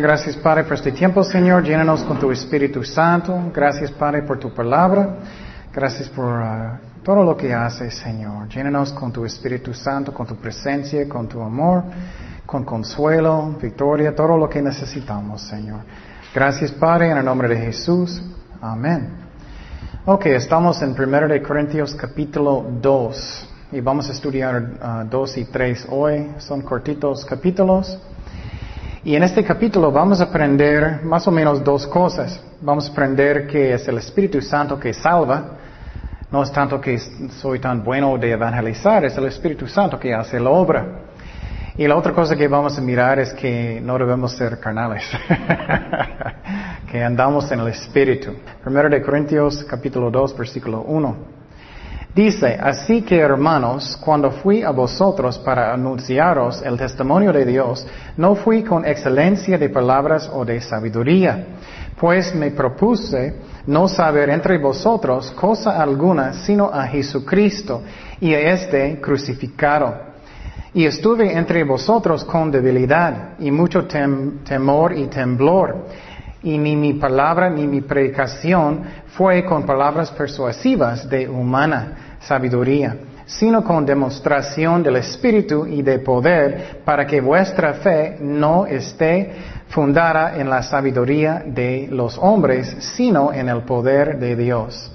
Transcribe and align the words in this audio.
Gracias 0.00 0.36
Padre 0.36 0.64
por 0.64 0.74
este 0.74 0.92
tiempo, 0.92 1.22
Señor. 1.24 1.62
Llénanos 1.62 2.02
con 2.04 2.18
tu 2.18 2.30
Espíritu 2.30 2.82
Santo. 2.84 3.50
Gracias 3.54 3.90
Padre 3.90 4.22
por 4.22 4.38
tu 4.38 4.52
palabra. 4.52 5.16
Gracias 5.72 6.08
por 6.10 6.26
uh, 6.26 7.02
todo 7.02 7.24
lo 7.24 7.36
que 7.36 7.54
haces, 7.54 7.94
Señor. 7.94 8.48
Llénanos 8.48 8.92
con 8.92 9.10
tu 9.10 9.24
Espíritu 9.24 9.72
Santo, 9.72 10.12
con 10.12 10.26
tu 10.26 10.36
presencia, 10.36 11.08
con 11.08 11.26
tu 11.26 11.40
amor, 11.40 11.84
con 12.44 12.64
consuelo, 12.64 13.56
victoria, 13.60 14.14
todo 14.14 14.36
lo 14.36 14.48
que 14.48 14.60
necesitamos, 14.60 15.42
Señor. 15.42 15.80
Gracias 16.34 16.72
Padre, 16.72 17.10
en 17.10 17.18
el 17.18 17.24
nombre 17.24 17.48
de 17.48 17.56
Jesús. 17.56 18.22
Amén. 18.60 19.10
Ok, 20.04 20.26
estamos 20.26 20.82
en 20.82 20.90
1 20.90 21.28
de 21.28 21.42
Corintios 21.42 21.94
capítulo 21.94 22.66
2 22.82 23.48
y 23.72 23.80
vamos 23.80 24.08
a 24.10 24.12
estudiar 24.12 25.08
2 25.08 25.38
y 25.38 25.44
3 25.46 25.86
hoy. 25.90 26.32
Son 26.38 26.60
cortitos 26.60 27.24
capítulos. 27.24 27.98
Y 29.06 29.14
en 29.14 29.22
este 29.22 29.44
capítulo 29.44 29.92
vamos 29.92 30.20
a 30.20 30.24
aprender 30.24 31.04
más 31.04 31.28
o 31.28 31.30
menos 31.30 31.62
dos 31.62 31.86
cosas. 31.86 32.42
Vamos 32.60 32.88
a 32.88 32.90
aprender 32.90 33.46
que 33.46 33.72
es 33.72 33.86
el 33.86 33.98
Espíritu 33.98 34.40
Santo 34.42 34.80
que 34.80 34.92
salva. 34.92 35.58
No 36.32 36.42
es 36.42 36.50
tanto 36.50 36.80
que 36.80 36.98
soy 37.40 37.60
tan 37.60 37.84
bueno 37.84 38.18
de 38.18 38.32
evangelizar, 38.32 39.04
es 39.04 39.16
el 39.16 39.26
Espíritu 39.26 39.68
Santo 39.68 39.96
que 39.96 40.12
hace 40.12 40.40
la 40.40 40.50
obra. 40.50 41.02
Y 41.76 41.86
la 41.86 41.94
otra 41.94 42.12
cosa 42.12 42.34
que 42.34 42.48
vamos 42.48 42.76
a 42.78 42.80
mirar 42.80 43.20
es 43.20 43.32
que 43.32 43.80
no 43.80 43.96
debemos 43.96 44.32
ser 44.32 44.58
carnales, 44.58 45.04
que 46.90 47.04
andamos 47.04 47.48
en 47.52 47.60
el 47.60 47.68
Espíritu. 47.68 48.32
Primero 48.64 48.88
de 48.88 49.00
Corintios 49.02 49.62
capítulo 49.70 50.10
2 50.10 50.36
versículo 50.36 50.80
1. 50.82 51.35
Dice, 52.16 52.58
así 52.58 53.02
que 53.02 53.18
hermanos, 53.18 53.94
cuando 54.02 54.30
fui 54.30 54.62
a 54.62 54.70
vosotros 54.70 55.38
para 55.38 55.74
anunciaros 55.74 56.62
el 56.62 56.78
testimonio 56.78 57.30
de 57.30 57.44
Dios, 57.44 57.86
no 58.16 58.34
fui 58.34 58.62
con 58.62 58.86
excelencia 58.86 59.58
de 59.58 59.68
palabras 59.68 60.30
o 60.32 60.42
de 60.42 60.58
sabiduría, 60.62 61.44
pues 62.00 62.34
me 62.34 62.52
propuse 62.52 63.34
no 63.66 63.86
saber 63.86 64.30
entre 64.30 64.56
vosotros 64.56 65.30
cosa 65.32 65.82
alguna 65.82 66.32
sino 66.32 66.70
a 66.72 66.86
Jesucristo 66.86 67.82
y 68.18 68.32
a 68.32 68.50
este 68.50 68.98
crucificado. 68.98 69.94
Y 70.72 70.86
estuve 70.86 71.36
entre 71.36 71.64
vosotros 71.64 72.24
con 72.24 72.50
debilidad 72.50 73.38
y 73.38 73.50
mucho 73.50 73.86
temor 73.86 74.96
y 74.96 75.06
temblor. 75.08 75.84
Y 76.46 76.58
ni 76.58 76.76
mi 76.76 76.94
palabra 76.94 77.50
ni 77.50 77.66
mi 77.66 77.80
predicación 77.80 78.82
fue 79.16 79.44
con 79.44 79.66
palabras 79.66 80.12
persuasivas 80.12 81.10
de 81.10 81.28
humana 81.28 82.18
sabiduría, 82.20 82.96
sino 83.26 83.64
con 83.64 83.84
demostración 83.84 84.80
del 84.80 84.94
Espíritu 84.94 85.66
y 85.66 85.82
de 85.82 85.98
poder, 85.98 86.82
para 86.84 87.04
que 87.04 87.20
vuestra 87.20 87.74
fe 87.74 88.18
no 88.20 88.64
esté 88.64 89.32
fundada 89.70 90.36
en 90.38 90.48
la 90.48 90.62
sabiduría 90.62 91.42
de 91.44 91.88
los 91.90 92.16
hombres, 92.16 92.76
sino 92.94 93.32
en 93.32 93.48
el 93.48 93.62
poder 93.62 94.16
de 94.16 94.36
Dios. 94.36 94.92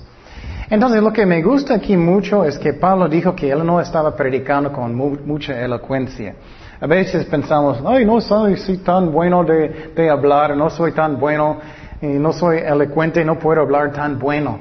Entonces 0.70 1.04
lo 1.04 1.12
que 1.12 1.26
me 1.26 1.42
gusta 1.42 1.74
aquí 1.74 1.98
mucho 1.98 2.46
es 2.46 2.58
que 2.58 2.72
Pablo 2.72 3.10
dijo 3.10 3.36
que 3.36 3.52
él 3.52 3.66
no 3.66 3.82
estaba 3.82 4.16
predicando 4.16 4.72
con 4.72 4.96
mucha 4.96 5.60
elocuencia. 5.60 6.34
A 6.82 6.88
veces 6.88 7.26
pensamos, 7.26 7.78
ay, 7.86 8.06
no 8.06 8.20
soy 8.20 8.56
tan 8.84 9.12
bueno 9.12 9.44
de, 9.44 10.10
hablar, 10.10 10.58
no 10.58 10.68
soy 10.72 10.94
tan 10.94 11.20
bueno, 11.20 11.60
no 12.02 12.34
soy 12.34 12.58
elocuente, 12.58 13.24
no 13.24 13.38
puedo 13.38 13.62
hablar 13.62 13.92
tan 13.92 14.18
bueno. 14.18 14.60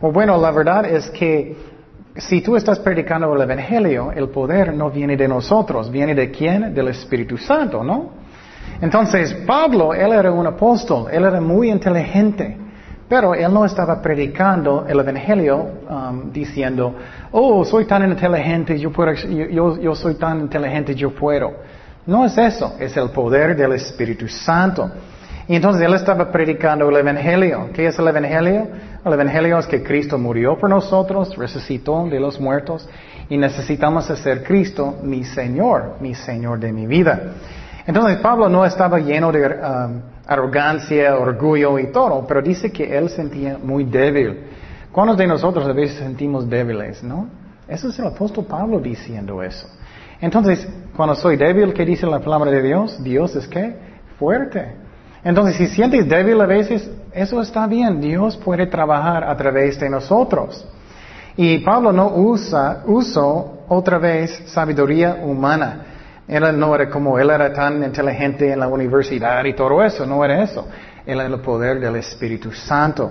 Bueno, 0.00 0.40
la 0.40 0.50
verdad 0.52 0.86
es 0.86 1.10
que 1.10 1.54
si 2.16 2.40
tú 2.40 2.56
estás 2.56 2.78
predicando 2.78 3.34
el 3.34 3.42
Evangelio, 3.42 4.10
el 4.10 4.30
poder 4.30 4.72
no 4.72 4.90
viene 4.90 5.18
de 5.18 5.28
nosotros, 5.28 5.90
viene 5.90 6.14
de 6.14 6.30
quién? 6.30 6.72
Del 6.72 6.88
Espíritu 6.88 7.36
Santo, 7.36 7.84
¿no? 7.84 8.12
Entonces, 8.80 9.34
Pablo, 9.46 9.92
él 9.92 10.12
era 10.12 10.32
un 10.32 10.46
apóstol, 10.46 11.08
él 11.12 11.24
era 11.24 11.42
muy 11.42 11.70
inteligente, 11.70 12.56
pero 13.10 13.34
él 13.34 13.52
no 13.52 13.64
estaba 13.64 14.00
predicando 14.00 14.86
el 14.88 15.00
Evangelio 15.00 15.66
um, 15.90 16.30
diciendo, 16.30 16.94
oh, 17.32 17.64
soy 17.64 17.84
tan 17.84 18.08
inteligente, 18.08 18.78
yo, 18.78 18.92
puedo, 18.92 19.12
yo, 19.12 19.80
yo 19.80 19.94
soy 19.96 20.14
tan 20.14 20.38
inteligente, 20.38 20.94
yo 20.94 21.10
puedo. 21.10 21.52
No 22.06 22.24
es 22.24 22.38
eso, 22.38 22.76
es 22.78 22.96
el 22.96 23.10
poder 23.10 23.56
del 23.56 23.72
Espíritu 23.72 24.28
Santo. 24.28 24.88
Y 25.48 25.56
entonces 25.56 25.82
él 25.82 25.92
estaba 25.94 26.30
predicando 26.30 26.88
el 26.88 26.96
Evangelio. 26.98 27.70
¿Qué 27.74 27.88
es 27.88 27.98
el 27.98 28.06
Evangelio? 28.06 28.68
El 29.04 29.12
Evangelio 29.12 29.58
es 29.58 29.66
que 29.66 29.82
Cristo 29.82 30.16
murió 30.16 30.56
por 30.56 30.70
nosotros, 30.70 31.36
resucitó 31.36 32.04
de 32.04 32.20
los 32.20 32.38
muertos 32.40 32.88
y 33.28 33.36
necesitamos 33.36 34.08
hacer 34.08 34.44
Cristo 34.44 34.98
mi 35.02 35.24
Señor, 35.24 35.96
mi 36.00 36.14
Señor 36.14 36.60
de 36.60 36.72
mi 36.72 36.86
vida. 36.86 37.20
Entonces 37.86 38.18
Pablo 38.18 38.48
no 38.48 38.64
estaba 38.64 38.98
lleno 38.98 39.32
de 39.32 39.46
um, 39.46 40.00
arrogancia, 40.26 41.16
orgullo 41.16 41.78
y 41.78 41.90
todo, 41.92 42.24
pero 42.26 42.42
dice 42.42 42.70
que 42.70 42.96
él 42.96 43.08
sentía 43.08 43.58
muy 43.62 43.84
débil. 43.84 44.44
¿Cuántos 44.92 45.16
de 45.16 45.26
nosotros 45.26 45.66
a 45.66 45.72
veces 45.72 45.98
sentimos 45.98 46.48
débiles, 46.48 47.02
no? 47.02 47.28
Eso 47.68 47.88
es 47.88 47.98
el 47.98 48.06
apóstol 48.06 48.44
Pablo 48.44 48.80
diciendo 48.80 49.42
eso. 49.42 49.68
Entonces, 50.20 50.68
cuando 50.96 51.14
soy 51.14 51.36
débil, 51.36 51.72
¿qué 51.72 51.84
dice 51.84 52.06
la 52.06 52.18
palabra 52.18 52.50
de 52.50 52.62
Dios? 52.62 53.02
Dios 53.02 53.34
es 53.36 53.46
que 53.46 53.74
fuerte. 54.18 54.74
Entonces, 55.22 55.56
si 55.56 55.66
sientes 55.66 56.08
débil 56.08 56.40
a 56.40 56.46
veces, 56.46 56.90
eso 57.12 57.40
está 57.40 57.66
bien. 57.66 58.00
Dios 58.00 58.36
puede 58.36 58.66
trabajar 58.66 59.24
a 59.24 59.36
través 59.36 59.78
de 59.78 59.88
nosotros. 59.88 60.66
Y 61.36 61.58
Pablo 61.58 61.92
no 61.92 62.14
usa, 62.16 62.82
usó 62.86 63.64
otra 63.68 63.98
vez 63.98 64.42
sabiduría 64.46 65.20
humana. 65.22 65.86
Él 66.30 66.58
no 66.58 66.74
era 66.76 66.88
como 66.88 67.18
él 67.18 67.28
era 67.28 67.52
tan 67.52 67.82
inteligente 67.82 68.52
en 68.52 68.60
la 68.60 68.68
universidad 68.68 69.44
y 69.44 69.52
todo 69.52 69.82
eso, 69.82 70.06
no 70.06 70.24
era 70.24 70.42
eso. 70.44 70.68
Él 71.04 71.18
era 71.18 71.26
el 71.28 71.40
poder 71.40 71.80
del 71.80 71.96
Espíritu 71.96 72.52
Santo. 72.52 73.10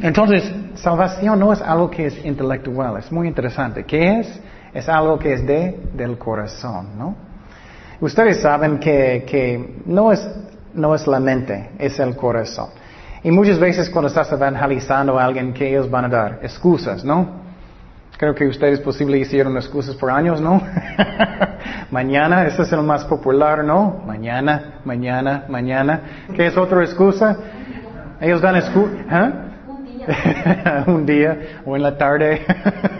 Entonces, 0.00 0.52
salvación 0.74 1.38
no 1.38 1.52
es 1.52 1.62
algo 1.62 1.88
que 1.88 2.06
es 2.06 2.24
intelectual, 2.24 2.96
es 2.98 3.12
muy 3.12 3.28
interesante. 3.28 3.84
¿Qué 3.84 4.18
es? 4.18 4.40
Es 4.74 4.88
algo 4.88 5.16
que 5.18 5.34
es 5.34 5.46
de, 5.46 5.78
del 5.92 6.18
corazón, 6.18 6.98
¿no? 6.98 7.14
Ustedes 8.00 8.40
saben 8.40 8.80
que, 8.80 9.24
que 9.24 9.80
no 9.86 10.10
es 10.10 10.28
no 10.74 10.94
es 10.94 11.06
la 11.06 11.20
mente, 11.20 11.70
es 11.78 11.98
el 12.00 12.16
corazón. 12.16 12.70
Y 13.22 13.30
muchas 13.30 13.58
veces 13.58 13.88
cuando 13.88 14.08
estás 14.08 14.30
evangelizando 14.32 15.18
a 15.18 15.24
alguien, 15.24 15.54
que 15.54 15.68
ellos 15.68 15.88
van 15.88 16.06
a 16.06 16.08
dar? 16.08 16.40
Excusas, 16.42 17.04
¿no? 17.04 17.43
Creo 18.16 18.34
que 18.34 18.46
ustedes 18.46 18.80
posible 18.80 19.18
hicieron 19.18 19.56
excusas 19.56 19.96
por 19.96 20.10
años, 20.10 20.40
¿no? 20.40 20.62
mañana, 21.90 22.46
ese 22.46 22.62
es 22.62 22.72
el 22.72 22.82
más 22.82 23.04
popular, 23.04 23.64
¿no? 23.64 24.02
Mañana, 24.06 24.80
mañana, 24.84 25.44
mañana. 25.48 26.00
¿Qué 26.34 26.46
es 26.46 26.56
otra 26.56 26.84
excusa? 26.84 27.36
Ellos 28.20 28.40
dan 28.40 28.56
excusas. 28.56 28.94
¿eh? 29.10 29.32
un 30.86 31.04
día 31.04 31.60
o 31.64 31.74
en 31.74 31.82
la 31.82 31.96
tarde. 31.96 32.42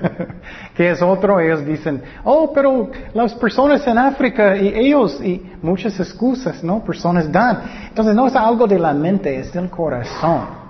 que 0.74 0.90
es 0.90 1.00
otro? 1.00 1.38
Ellos 1.38 1.64
dicen, 1.64 2.02
oh, 2.24 2.52
pero 2.52 2.90
las 3.12 3.34
personas 3.34 3.86
en 3.86 3.98
África 3.98 4.56
y 4.56 4.68
ellos, 4.68 5.20
y 5.22 5.40
muchas 5.62 5.98
excusas, 6.00 6.64
¿no? 6.64 6.82
Personas 6.84 7.30
dan. 7.30 7.62
Entonces 7.88 8.14
no 8.14 8.26
es 8.26 8.34
algo 8.34 8.66
de 8.66 8.78
la 8.78 8.92
mente, 8.92 9.38
es 9.38 9.52
del 9.52 9.70
corazón. 9.70 10.63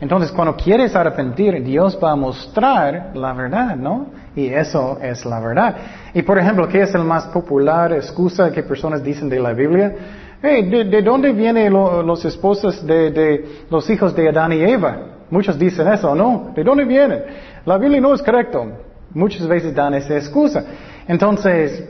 Entonces 0.00 0.32
cuando 0.32 0.56
quieres 0.56 0.96
arrepentir, 0.96 1.62
Dios 1.62 1.98
va 2.02 2.12
a 2.12 2.16
mostrar 2.16 3.10
la 3.14 3.32
verdad, 3.34 3.76
¿no? 3.76 4.06
Y 4.34 4.46
eso 4.46 4.98
es 5.02 5.26
la 5.26 5.40
verdad. 5.40 5.76
Y 6.14 6.22
por 6.22 6.38
ejemplo, 6.38 6.66
¿qué 6.68 6.82
es 6.82 6.94
el 6.94 7.04
más 7.04 7.26
popular 7.26 7.92
excusa 7.92 8.50
que 8.50 8.62
personas 8.62 9.02
dicen 9.02 9.28
de 9.28 9.38
la 9.38 9.52
Biblia? 9.52 9.94
Hey, 10.42 10.70
¿de, 10.70 11.02
dónde 11.02 11.32
vienen 11.32 11.70
los 11.72 12.24
esposos 12.24 12.86
de, 12.86 13.64
los 13.68 13.90
hijos 13.90 14.16
de 14.16 14.30
Adán 14.30 14.52
y 14.52 14.62
Eva? 14.62 14.96
Muchos 15.28 15.58
dicen 15.58 15.86
eso, 15.88 16.14
¿no? 16.14 16.52
¿De 16.54 16.64
dónde 16.64 16.86
vienen? 16.86 17.22
La 17.66 17.76
Biblia 17.76 18.00
no 18.00 18.14
es 18.14 18.22
correcto. 18.22 18.66
Muchas 19.12 19.46
veces 19.46 19.74
dan 19.74 19.92
esa 19.94 20.16
excusa. 20.16 20.64
Entonces, 21.06 21.84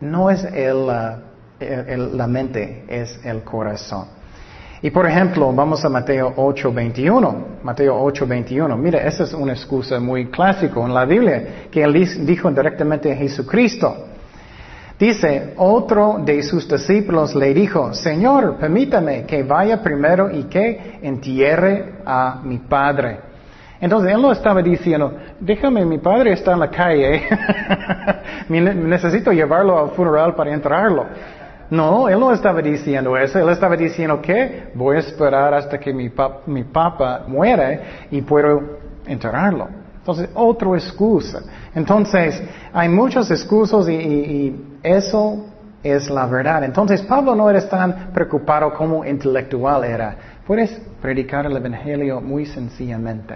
no 0.00 0.30
es 0.30 0.44
el, 0.44 0.86
la 0.86 2.26
mente, 2.28 2.84
es 2.88 3.18
el 3.24 3.42
corazón. 3.42 4.15
Y 4.82 4.90
por 4.90 5.06
ejemplo, 5.06 5.52
vamos 5.52 5.84
a 5.84 5.88
Mateo 5.88 6.34
8:21. 6.36 7.62
Mateo 7.62 7.98
8:21. 7.98 8.76
Mira, 8.76 9.00
esa 9.00 9.24
es 9.24 9.32
una 9.32 9.52
excusa 9.52 9.98
muy 9.98 10.26
clásica 10.26 10.80
en 10.80 10.92
la 10.92 11.04
Biblia, 11.04 11.68
que 11.70 11.82
él 11.82 11.92
dijo 12.26 12.50
directamente 12.50 13.12
a 13.12 13.16
Jesucristo. 13.16 13.96
Dice, 14.98 15.52
otro 15.56 16.20
de 16.24 16.42
sus 16.42 16.66
discípulos 16.66 17.34
le 17.34 17.52
dijo, 17.52 17.92
Señor, 17.92 18.56
permítame 18.56 19.24
que 19.24 19.42
vaya 19.42 19.82
primero 19.82 20.30
y 20.30 20.44
que 20.44 20.98
entierre 21.02 21.96
a 22.06 22.40
mi 22.42 22.58
padre. 22.58 23.18
Entonces 23.78 24.14
él 24.14 24.22
no 24.22 24.32
estaba 24.32 24.62
diciendo, 24.62 25.12
déjame, 25.38 25.84
mi 25.84 25.98
padre 25.98 26.32
está 26.32 26.52
en 26.52 26.60
la 26.60 26.70
calle, 26.70 27.22
necesito 28.48 29.32
llevarlo 29.32 29.78
al 29.78 29.90
funeral 29.90 30.34
para 30.34 30.54
enterrarlo. 30.54 31.04
No, 31.70 32.08
él 32.08 32.20
no 32.20 32.32
estaba 32.32 32.62
diciendo 32.62 33.16
eso, 33.16 33.38
él 33.38 33.48
estaba 33.48 33.76
diciendo 33.76 34.20
que 34.20 34.70
voy 34.74 34.96
a 34.96 35.00
esperar 35.00 35.52
hasta 35.54 35.78
que 35.78 35.92
mi, 35.92 36.10
mi 36.46 36.64
papá 36.64 37.24
muere 37.26 37.80
y 38.10 38.22
puedo 38.22 38.78
enterrarlo. 39.06 39.68
Entonces, 39.98 40.30
otra 40.34 40.68
excusa. 40.74 41.42
Entonces, 41.74 42.40
hay 42.72 42.88
muchas 42.88 43.28
excusas 43.30 43.88
y, 43.88 44.54
eso 44.82 45.46
es 45.82 46.08
la 46.08 46.26
verdad. 46.26 46.62
Entonces 46.62 47.02
Pablo 47.02 47.34
no 47.34 47.50
era 47.50 47.68
tan 47.68 48.12
preocupado 48.12 48.72
como 48.72 49.04
intelectual 49.04 49.82
era. 49.82 50.16
Puedes 50.46 50.70
predicar 51.02 51.46
el 51.46 51.56
Evangelio 51.56 52.20
muy 52.20 52.46
sencillamente. 52.46 53.34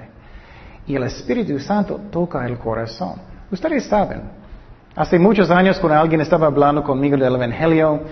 Y 0.87 0.95
el 0.95 1.03
Espíritu 1.03 1.59
Santo 1.59 2.01
toca 2.11 2.47
el 2.47 2.57
corazón. 2.57 3.15
Ustedes 3.51 3.87
saben, 3.87 4.23
hace 5.01 5.19
muchos 5.19 5.51
años 5.51 5.79
cuando 5.79 5.99
alguien 5.99 6.21
estaba 6.21 6.47
hablando 6.49 6.83
conmigo 6.83 7.17
del 7.17 7.35
Evangelio, 7.35 8.03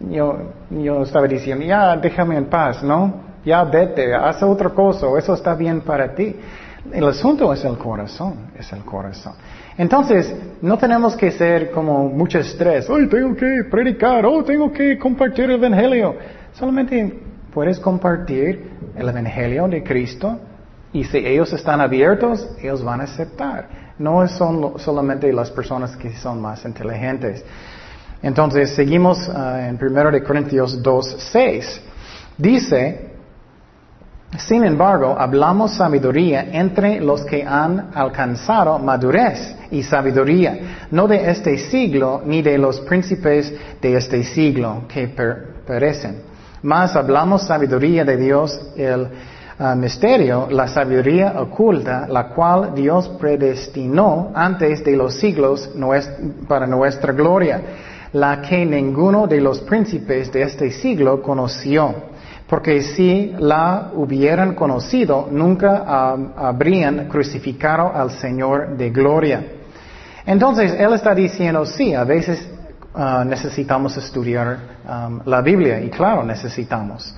yo, 0.00 0.52
yo 0.68 1.02
estaba 1.02 1.26
diciendo, 1.26 1.64
ya 1.64 1.96
déjame 1.96 2.36
en 2.36 2.44
paz, 2.44 2.82
¿no? 2.82 3.24
Ya 3.42 3.64
vete, 3.64 4.14
haz 4.14 4.42
otra 4.42 4.68
cosa, 4.68 5.06
eso 5.18 5.32
está 5.32 5.54
bien 5.54 5.80
para 5.80 6.14
ti. 6.14 6.36
El 6.92 7.04
asunto 7.06 7.50
es 7.54 7.64
el 7.64 7.78
corazón, 7.78 8.50
es 8.58 8.70
el 8.70 8.84
corazón. 8.84 9.32
Entonces, 9.78 10.36
no 10.60 10.76
tenemos 10.76 11.16
que 11.16 11.30
ser 11.30 11.70
como 11.70 12.10
mucho 12.10 12.38
estrés. 12.38 12.88
Hoy 12.90 13.08
tengo 13.08 13.34
que 13.34 13.64
predicar, 13.70 14.26
oh, 14.26 14.44
tengo 14.44 14.70
que 14.70 14.98
compartir 14.98 15.46
el 15.46 15.52
Evangelio. 15.52 16.16
Solamente 16.52 17.18
puedes 17.54 17.80
compartir 17.80 18.72
el 18.94 19.08
Evangelio 19.08 19.68
de 19.68 19.82
Cristo 19.82 20.38
y 20.92 21.02
si 21.04 21.16
ellos 21.16 21.50
están 21.54 21.80
abiertos, 21.80 22.46
ellos 22.60 22.84
van 22.84 23.00
a 23.00 23.04
aceptar. 23.04 23.85
No 23.98 24.26
son 24.28 24.78
solamente 24.78 25.32
las 25.32 25.50
personas 25.50 25.96
que 25.96 26.14
son 26.16 26.40
más 26.40 26.64
inteligentes. 26.64 27.44
Entonces, 28.22 28.74
seguimos 28.74 29.28
uh, 29.28 29.56
en 29.58 29.78
1 29.80 30.24
Corintios 30.26 30.82
2, 30.82 31.16
6. 31.18 31.80
Dice, 32.38 33.16
sin 34.38 34.64
embargo, 34.64 35.16
hablamos 35.18 35.72
sabiduría 35.72 36.46
entre 36.52 37.00
los 37.00 37.24
que 37.24 37.44
han 37.44 37.90
alcanzado 37.94 38.78
madurez 38.78 39.56
y 39.70 39.82
sabiduría, 39.82 40.86
no 40.90 41.06
de 41.06 41.30
este 41.30 41.56
siglo 41.56 42.22
ni 42.24 42.42
de 42.42 42.58
los 42.58 42.80
príncipes 42.80 43.52
de 43.80 43.96
este 43.96 44.24
siglo 44.24 44.84
que 44.88 45.08
perecen. 45.66 46.22
Mas 46.62 46.96
hablamos 46.96 47.46
sabiduría 47.46 48.04
de 48.04 48.16
Dios, 48.16 48.60
el 48.76 49.08
ah, 49.58 49.74
misterio, 49.74 50.48
la 50.50 50.68
sabiduría 50.68 51.40
oculta, 51.40 52.06
la 52.08 52.28
cual 52.28 52.74
Dios 52.74 53.08
predestinó 53.20 54.30
antes 54.34 54.84
de 54.84 54.96
los 54.96 55.14
siglos 55.14 55.70
para 56.48 56.66
nuestra 56.66 57.12
gloria, 57.12 57.60
la 58.12 58.40
que 58.40 58.64
ninguno 58.64 59.26
de 59.26 59.40
los 59.40 59.60
príncipes 59.60 60.32
de 60.32 60.42
este 60.42 60.70
siglo 60.70 61.22
conoció 61.22 61.94
porque 62.48 62.80
si 62.82 63.34
la 63.38 63.90
hubieran 63.94 64.54
conocido, 64.54 65.28
nunca 65.30 66.14
habrían 66.36 67.08
crucificado 67.08 67.92
al 67.92 68.12
Señor 68.12 68.76
de 68.76 68.90
gloria. 68.90 69.44
Entonces, 70.24 70.74
Él 70.78 70.92
está 70.92 71.14
diciendo, 71.14 71.66
sí, 71.66 71.92
a 71.92 72.04
veces 72.04 72.48
ah, 72.94 73.24
necesitamos 73.26 73.96
estudiar 73.96 74.76
la 75.24 75.40
Biblia, 75.40 75.80
y 75.80 75.90
claro, 75.90 76.22
necesitamos. 76.22 77.12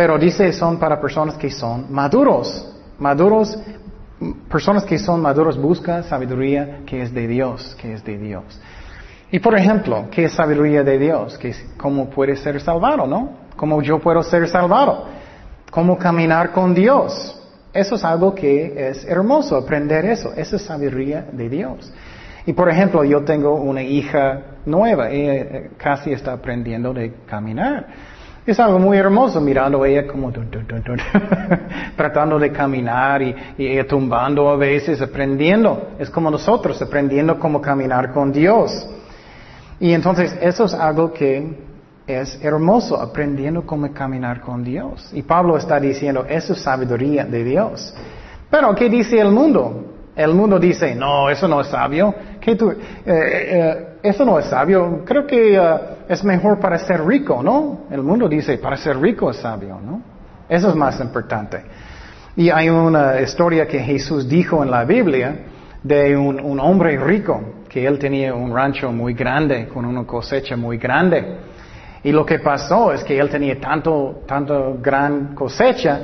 Pero 0.00 0.16
dice, 0.16 0.50
son 0.54 0.78
para 0.78 0.98
personas 0.98 1.34
que 1.34 1.50
son 1.50 1.92
maduros. 1.92 2.74
Maduros, 2.98 3.54
personas 4.50 4.82
que 4.84 4.98
son 4.98 5.20
maduros 5.20 5.60
buscan 5.60 6.04
sabiduría 6.04 6.78
que 6.86 7.02
es 7.02 7.12
de 7.12 7.28
Dios, 7.28 7.76
que 7.78 7.92
es 7.92 8.02
de 8.02 8.16
Dios. 8.16 8.44
Y 9.30 9.40
por 9.40 9.54
ejemplo, 9.54 10.06
¿qué 10.10 10.24
es 10.24 10.32
sabiduría 10.32 10.82
de 10.82 10.98
Dios? 10.98 11.36
Que 11.36 11.54
¿Cómo 11.76 12.08
puede 12.08 12.34
ser 12.36 12.58
salvado, 12.62 13.06
no? 13.06 13.50
cómo 13.56 13.82
yo 13.82 13.98
puedo 13.98 14.22
ser 14.22 14.48
salvado, 14.48 15.04
cómo 15.70 15.98
caminar 15.98 16.52
con 16.52 16.72
Dios. 16.74 17.38
Eso 17.70 17.96
es 17.96 18.02
algo 18.02 18.34
que 18.34 18.88
es 18.88 19.04
hermoso, 19.04 19.54
aprender 19.54 20.06
eso. 20.06 20.32
Esa 20.34 20.56
es 20.56 20.62
sabiduría 20.62 21.26
de 21.30 21.50
Dios. 21.50 21.92
Y 22.46 22.54
por 22.54 22.70
ejemplo, 22.70 23.04
yo 23.04 23.22
tengo 23.22 23.54
una 23.56 23.82
hija 23.82 24.56
nueva, 24.64 25.10
ella 25.10 25.34
eh, 25.34 25.70
casi 25.76 26.10
está 26.10 26.32
aprendiendo 26.32 26.94
de 26.94 27.12
caminar. 27.26 28.09
Es 28.46 28.58
algo 28.58 28.78
muy 28.78 28.96
hermoso 28.96 29.40
mirando 29.40 29.82
a 29.82 29.88
ella 29.88 30.06
como 30.06 30.32
tratando 31.96 32.38
de 32.38 32.50
caminar 32.50 33.20
y, 33.22 33.34
y, 33.58 33.66
ella 33.66 33.86
tumbando 33.86 34.48
a 34.48 34.56
veces, 34.56 35.00
aprendiendo. 35.02 35.90
Es 35.98 36.08
como 36.10 36.30
nosotros, 36.30 36.80
aprendiendo 36.80 37.38
cómo 37.38 37.60
caminar 37.60 38.12
con 38.12 38.32
Dios. 38.32 38.88
Y 39.78 39.92
entonces 39.92 40.36
eso 40.40 40.64
es 40.64 40.74
algo 40.74 41.12
que 41.12 41.70
es 42.06 42.38
hermoso 42.42 43.00
aprendiendo 43.00 43.64
cómo 43.64 43.92
caminar 43.92 44.40
con 44.40 44.64
Dios. 44.64 45.10
Y 45.12 45.22
Pablo 45.22 45.56
está 45.56 45.78
diciendo, 45.78 46.26
eso 46.28 46.54
es 46.54 46.62
sabiduría 46.62 47.24
de 47.24 47.44
Dios. 47.44 47.94
Pero, 48.50 48.74
¿qué 48.74 48.88
dice 48.88 49.18
el 49.18 49.30
mundo? 49.30 49.84
El 50.16 50.34
mundo 50.34 50.58
dice, 50.58 50.94
no, 50.94 51.30
eso 51.30 51.46
no 51.46 51.60
es 51.60 51.68
sabio. 51.68 52.14
¿Qué 52.40 52.56
tú, 52.56 52.70
eh, 52.70 52.78
eh, 53.06 53.88
eso 54.02 54.24
no 54.24 54.38
es 54.38 54.46
sabio. 54.46 55.02
Creo 55.04 55.26
que 55.26 55.56
eh, 55.56 55.78
es 56.08 56.24
mejor 56.24 56.58
para 56.58 56.78
ser 56.78 57.04
rico, 57.04 57.42
¿no? 57.42 57.86
El 57.90 58.02
mundo 58.02 58.28
dice, 58.28 58.58
para 58.58 58.76
ser 58.76 58.98
rico 58.98 59.30
es 59.30 59.36
sabio, 59.36 59.78
¿no? 59.80 60.02
Eso 60.48 60.68
es 60.68 60.74
más 60.74 61.00
importante. 61.00 61.62
Y 62.36 62.50
hay 62.50 62.68
una 62.68 63.20
historia 63.20 63.66
que 63.66 63.78
Jesús 63.80 64.28
dijo 64.28 64.62
en 64.62 64.70
la 64.70 64.84
Biblia 64.84 65.36
de 65.82 66.16
un, 66.16 66.40
un 66.40 66.60
hombre 66.60 66.96
rico, 66.98 67.40
que 67.68 67.86
él 67.86 67.98
tenía 67.98 68.34
un 68.34 68.54
rancho 68.54 68.90
muy 68.90 69.14
grande, 69.14 69.68
con 69.68 69.84
una 69.84 70.04
cosecha 70.04 70.56
muy 70.56 70.78
grande. 70.78 71.38
Y 72.02 72.12
lo 72.12 72.24
que 72.24 72.38
pasó 72.38 72.92
es 72.92 73.04
que 73.04 73.18
él 73.18 73.28
tenía 73.28 73.60
tanto, 73.60 74.22
tanto 74.26 74.78
gran 74.80 75.34
cosecha 75.34 76.00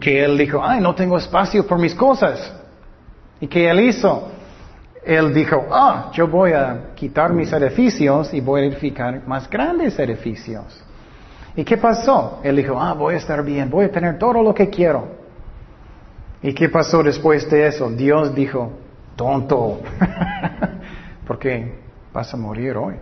que 0.00 0.24
él 0.24 0.38
dijo, 0.38 0.64
ay, 0.64 0.80
no 0.80 0.94
tengo 0.94 1.18
espacio 1.18 1.66
por 1.66 1.78
mis 1.78 1.94
cosas. 1.94 2.52
¿Y 3.40 3.46
qué 3.48 3.68
él 3.68 3.80
hizo? 3.80 4.30
Él 5.04 5.32
dijo, 5.32 5.66
ah, 5.70 6.10
yo 6.12 6.28
voy 6.28 6.52
a 6.52 6.92
quitar 6.94 7.32
mis 7.32 7.52
edificios 7.52 8.34
y 8.34 8.40
voy 8.40 8.62
a 8.62 8.64
edificar 8.66 9.26
más 9.26 9.48
grandes 9.48 9.98
edificios. 9.98 10.82
¿Y 11.56 11.64
qué 11.64 11.76
pasó? 11.76 12.40
Él 12.42 12.56
dijo, 12.56 12.80
ah, 12.80 12.94
voy 12.94 13.14
a 13.14 13.16
estar 13.16 13.42
bien, 13.42 13.70
voy 13.70 13.86
a 13.86 13.90
tener 13.90 14.18
todo 14.18 14.42
lo 14.42 14.54
que 14.54 14.68
quiero. 14.68 15.08
¿Y 16.42 16.54
qué 16.54 16.68
pasó 16.68 17.02
después 17.02 17.48
de 17.50 17.66
eso? 17.66 17.90
Dios 17.90 18.34
dijo, 18.34 18.72
tonto, 19.16 19.80
porque 21.26 21.74
vas 22.12 22.32
a 22.32 22.36
morir 22.36 22.76
hoy. 22.76 22.94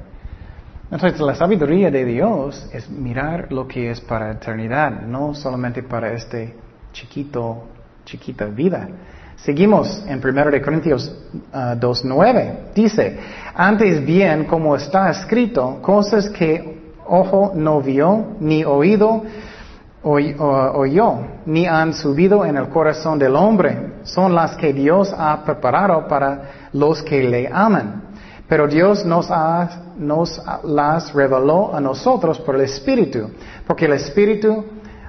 Entonces, 0.90 1.20
la 1.20 1.34
sabiduría 1.34 1.90
de 1.90 2.04
Dios 2.04 2.68
es 2.72 2.88
mirar 2.88 3.52
lo 3.52 3.68
que 3.68 3.90
es 3.90 4.00
para 4.00 4.32
eternidad, 4.32 5.02
no 5.02 5.34
solamente 5.34 5.82
para 5.82 6.12
este 6.12 6.56
chiquito, 6.92 7.66
chiquita 8.04 8.46
vida. 8.46 8.88
Seguimos 9.42 10.04
en 10.06 10.20
1 10.24 10.50
de 10.50 10.60
Corintios 10.60 11.12
2.9. 11.52 12.20
Ah, 12.24 12.70
Dice, 12.74 13.18
antes 13.54 14.04
bien, 14.04 14.44
como 14.44 14.74
está 14.76 15.10
escrito, 15.10 15.78
cosas 15.80 16.28
que 16.30 16.92
ojo 17.06 17.52
no 17.54 17.80
vio, 17.80 18.36
ni 18.40 18.64
oído 18.64 19.22
oyó, 20.02 21.18
ni 21.46 21.66
han 21.66 21.92
subido 21.92 22.44
en 22.44 22.56
el 22.56 22.68
corazón 22.68 23.18
del 23.18 23.34
hombre, 23.34 23.94
son 24.04 24.34
las 24.34 24.56
que 24.56 24.72
Dios 24.72 25.14
ha 25.16 25.44
preparado 25.44 26.06
para 26.06 26.68
los 26.72 27.02
que 27.02 27.22
le 27.22 27.48
aman. 27.52 28.04
Pero 28.48 28.66
Dios 28.66 29.04
nos, 29.04 29.28
las 30.64 31.12
reveló 31.12 31.74
a 31.74 31.80
nosotros 31.80 32.40
por 32.40 32.54
el 32.54 32.62
Espíritu, 32.62 33.30
porque 33.66 33.84
el 33.84 33.92
Espíritu 33.92 34.64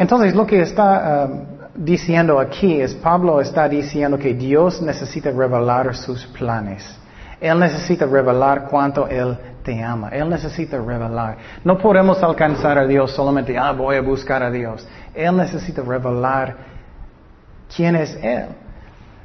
Entonces 0.00 0.34
lo 0.34 0.46
que 0.46 0.62
está 0.62 1.28
um, 1.28 1.44
diciendo 1.74 2.40
aquí 2.40 2.80
es 2.80 2.94
Pablo 2.94 3.38
está 3.38 3.68
diciendo 3.68 4.18
que 4.18 4.32
Dios 4.32 4.80
necesita 4.80 5.30
revelar 5.30 5.94
sus 5.94 6.26
planes. 6.28 6.98
Él 7.38 7.58
necesita 7.58 8.06
revelar 8.06 8.66
cuánto 8.70 9.06
Él 9.06 9.36
te 9.62 9.82
ama. 9.82 10.08
Él 10.08 10.30
necesita 10.30 10.78
revelar. 10.78 11.36
No 11.64 11.76
podemos 11.76 12.22
alcanzar 12.22 12.78
a 12.78 12.86
Dios 12.86 13.10
solamente, 13.10 13.58
ah, 13.58 13.72
voy 13.72 13.96
a 13.96 14.00
buscar 14.00 14.42
a 14.42 14.50
Dios. 14.50 14.88
Él 15.14 15.36
necesita 15.36 15.82
revelar 15.82 16.56
quién 17.76 17.94
es 17.94 18.18
Él. 18.22 18.46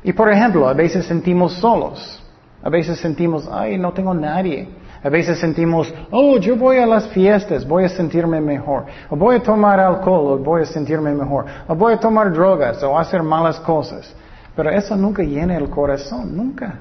Y 0.04 0.12
por 0.12 0.30
ejemplo, 0.30 0.68
a 0.68 0.74
veces 0.74 1.06
sentimos 1.06 1.54
solos. 1.54 2.22
A 2.62 2.70
veces 2.70 3.00
sentimos, 3.00 3.48
ay, 3.50 3.78
no 3.78 3.94
tengo 3.94 4.14
nadie. 4.14 4.68
A 5.06 5.10
veces 5.10 5.38
sentimos, 5.38 5.94
oh, 6.10 6.40
yo 6.40 6.56
voy 6.56 6.78
a 6.78 6.88
las 6.88 7.08
fiestas, 7.10 7.64
voy 7.68 7.84
a 7.84 7.90
sentirme 7.90 8.42
mejor. 8.42 8.86
O 9.08 9.16
voy 9.16 9.36
a 9.36 9.44
tomar 9.44 9.80
alcohol, 9.80 10.34
o 10.34 10.38
voy 10.40 10.64
a 10.64 10.66
sentirme 10.66 11.14
mejor. 11.14 11.46
O 11.68 11.76
voy 11.76 11.94
a 11.94 12.00
tomar 12.00 12.34
drogas, 12.34 12.82
o 12.82 12.98
hacer 12.98 13.22
malas 13.22 13.60
cosas. 13.60 14.12
Pero 14.56 14.72
eso 14.72 14.96
nunca 14.96 15.22
llena 15.22 15.58
el 15.58 15.70
corazón, 15.70 16.36
nunca. 16.36 16.80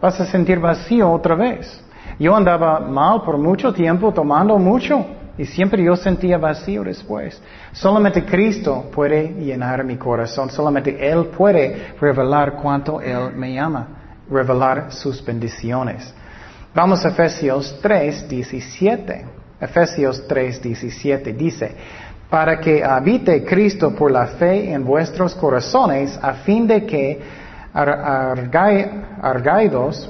Vas 0.00 0.18
a 0.18 0.24
sentir 0.24 0.58
vacío 0.58 1.12
otra 1.12 1.34
vez. 1.34 1.84
Yo 2.18 2.34
andaba 2.34 2.80
mal 2.80 3.20
por 3.24 3.36
mucho 3.36 3.74
tiempo, 3.74 4.10
tomando 4.10 4.56
mucho, 4.56 5.04
y 5.36 5.44
siempre 5.44 5.84
yo 5.84 5.96
sentía 5.96 6.38
vacío 6.38 6.82
después. 6.82 7.42
Solamente 7.72 8.24
Cristo 8.24 8.86
puede 8.90 9.34
llenar 9.34 9.84
mi 9.84 9.98
corazón, 9.98 10.48
solamente 10.48 10.96
Él 11.06 11.26
puede 11.26 11.92
revelar 12.00 12.54
cuánto 12.54 13.02
Él 13.02 13.34
me 13.36 13.60
ama, 13.60 13.86
revelar 14.30 14.90
sus 14.90 15.22
bendiciones. 15.22 16.14
Vamos 16.72 17.04
a 17.04 17.08
Efesios 17.08 17.78
3, 17.82 18.28
17. 18.28 19.24
Efesios 19.60 20.26
3, 20.28 20.62
17 20.62 21.32
dice, 21.32 21.74
para 22.30 22.60
que 22.60 22.82
habite 22.84 23.44
Cristo 23.44 23.94
por 23.94 24.10
la 24.12 24.26
fe 24.26 24.72
en 24.72 24.84
vuestros 24.84 25.34
corazones, 25.34 26.18
a 26.22 26.34
fin 26.34 26.66
de 26.68 26.86
que 26.86 27.20
argaidos 29.20 30.08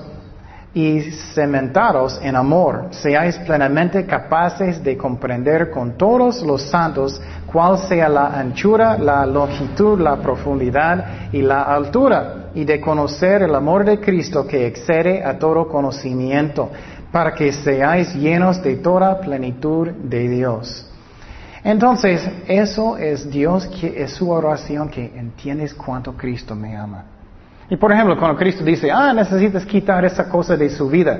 y 0.73 1.00
cementados 1.35 2.21
en 2.23 2.37
amor, 2.37 2.89
seáis 2.91 3.37
plenamente 3.39 4.07
capaces 4.07 4.83
de 4.85 4.97
comprender 4.97 5.71
con 5.71 5.99
todos 5.99 6.43
los 6.43 6.62
santos 6.62 7.21
cuál 7.47 7.79
sea 7.79 8.09
la 8.09 8.39
anchura, 8.39 8.97
la 8.97 9.27
longitud, 9.27 10.00
la 10.00 10.17
profundidad 10.17 11.33
y 11.33 11.43
la 11.43 11.62
altura, 11.62 12.50
y 12.55 12.65
de 12.65 12.81
conocer 12.81 13.43
el 13.43 13.55
amor 13.55 13.85
de 13.85 13.99
Cristo 13.99 14.47
que 14.47 14.67
excede 14.67 15.25
a 15.25 15.39
todo 15.39 15.67
conocimiento, 15.67 16.71
para 17.11 17.35
que 17.35 17.53
seáis 17.53 18.15
llenos 18.15 18.62
de 18.62 18.77
toda 18.77 19.21
plenitud 19.21 19.89
de 19.89 20.29
Dios. 20.29 20.87
Entonces, 21.65 22.27
eso 22.47 22.97
es 22.97 23.29
Dios, 23.29 23.67
que 23.67 24.03
es 24.03 24.12
su 24.12 24.31
oración, 24.31 24.89
que 24.89 25.12
entiendes 25.17 25.75
cuánto 25.75 26.17
Cristo 26.17 26.55
me 26.55 26.77
ama. 26.77 27.05
Y 27.71 27.77
por 27.77 27.93
ejemplo, 27.93 28.19
cuando 28.19 28.37
Cristo 28.37 28.65
dice, 28.65 28.91
ah, 28.91 29.12
necesitas 29.15 29.65
quitar 29.65 30.05
esa 30.05 30.29
cosa 30.29 30.57
de 30.57 30.69
su 30.69 30.89
vida. 30.91 31.19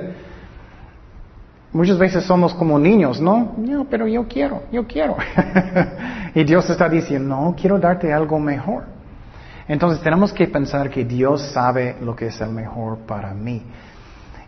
Muchas 1.71 1.97
veces 1.97 2.25
somos 2.25 2.53
como 2.53 2.77
niños, 2.77 3.21
¿no? 3.21 3.53
No, 3.57 3.85
pero 3.89 4.05
yo 4.05 4.27
quiero, 4.27 4.63
yo 4.69 4.85
quiero. 4.85 5.15
y 6.35 6.43
Dios 6.43 6.69
está 6.69 6.89
diciendo, 6.89 7.33
no, 7.33 7.55
quiero 7.57 7.79
darte 7.79 8.11
algo 8.11 8.37
mejor. 8.37 8.83
Entonces 9.69 10.03
tenemos 10.03 10.33
que 10.33 10.47
pensar 10.47 10.89
que 10.89 11.05
Dios 11.05 11.41
sabe 11.53 11.95
lo 12.01 12.13
que 12.13 12.27
es 12.27 12.41
el 12.41 12.49
mejor 12.49 12.97
para 12.99 13.33
mí. 13.33 13.63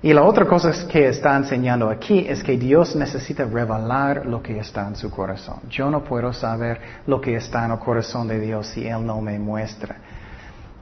Y 0.02 0.12
la 0.12 0.24
otra 0.24 0.46
cosa 0.46 0.70
que 0.86 1.08
está 1.08 1.38
enseñando 1.38 1.90
aquí 1.90 2.26
es 2.28 2.44
que 2.44 2.58
Dios 2.58 2.94
necesita 2.94 3.46
revelar 3.46 4.26
lo 4.26 4.44
que 4.44 4.60
está 4.60 4.86
en 4.86 4.98
su 4.98 5.10
corazón. 5.10 5.62
Yo 5.70 5.90
no 5.90 6.04
puedo 6.04 6.34
saber 6.34 6.82
lo 7.08 7.22
que 7.22 7.38
está 7.38 7.64
en 7.64 7.72
el 7.72 7.80
corazón 7.80 8.28
de 8.28 8.38
Dios 8.38 8.68
si 8.68 8.86
Él 8.86 9.06
no 9.06 9.22
me 9.22 9.40
muestra. 9.40 9.96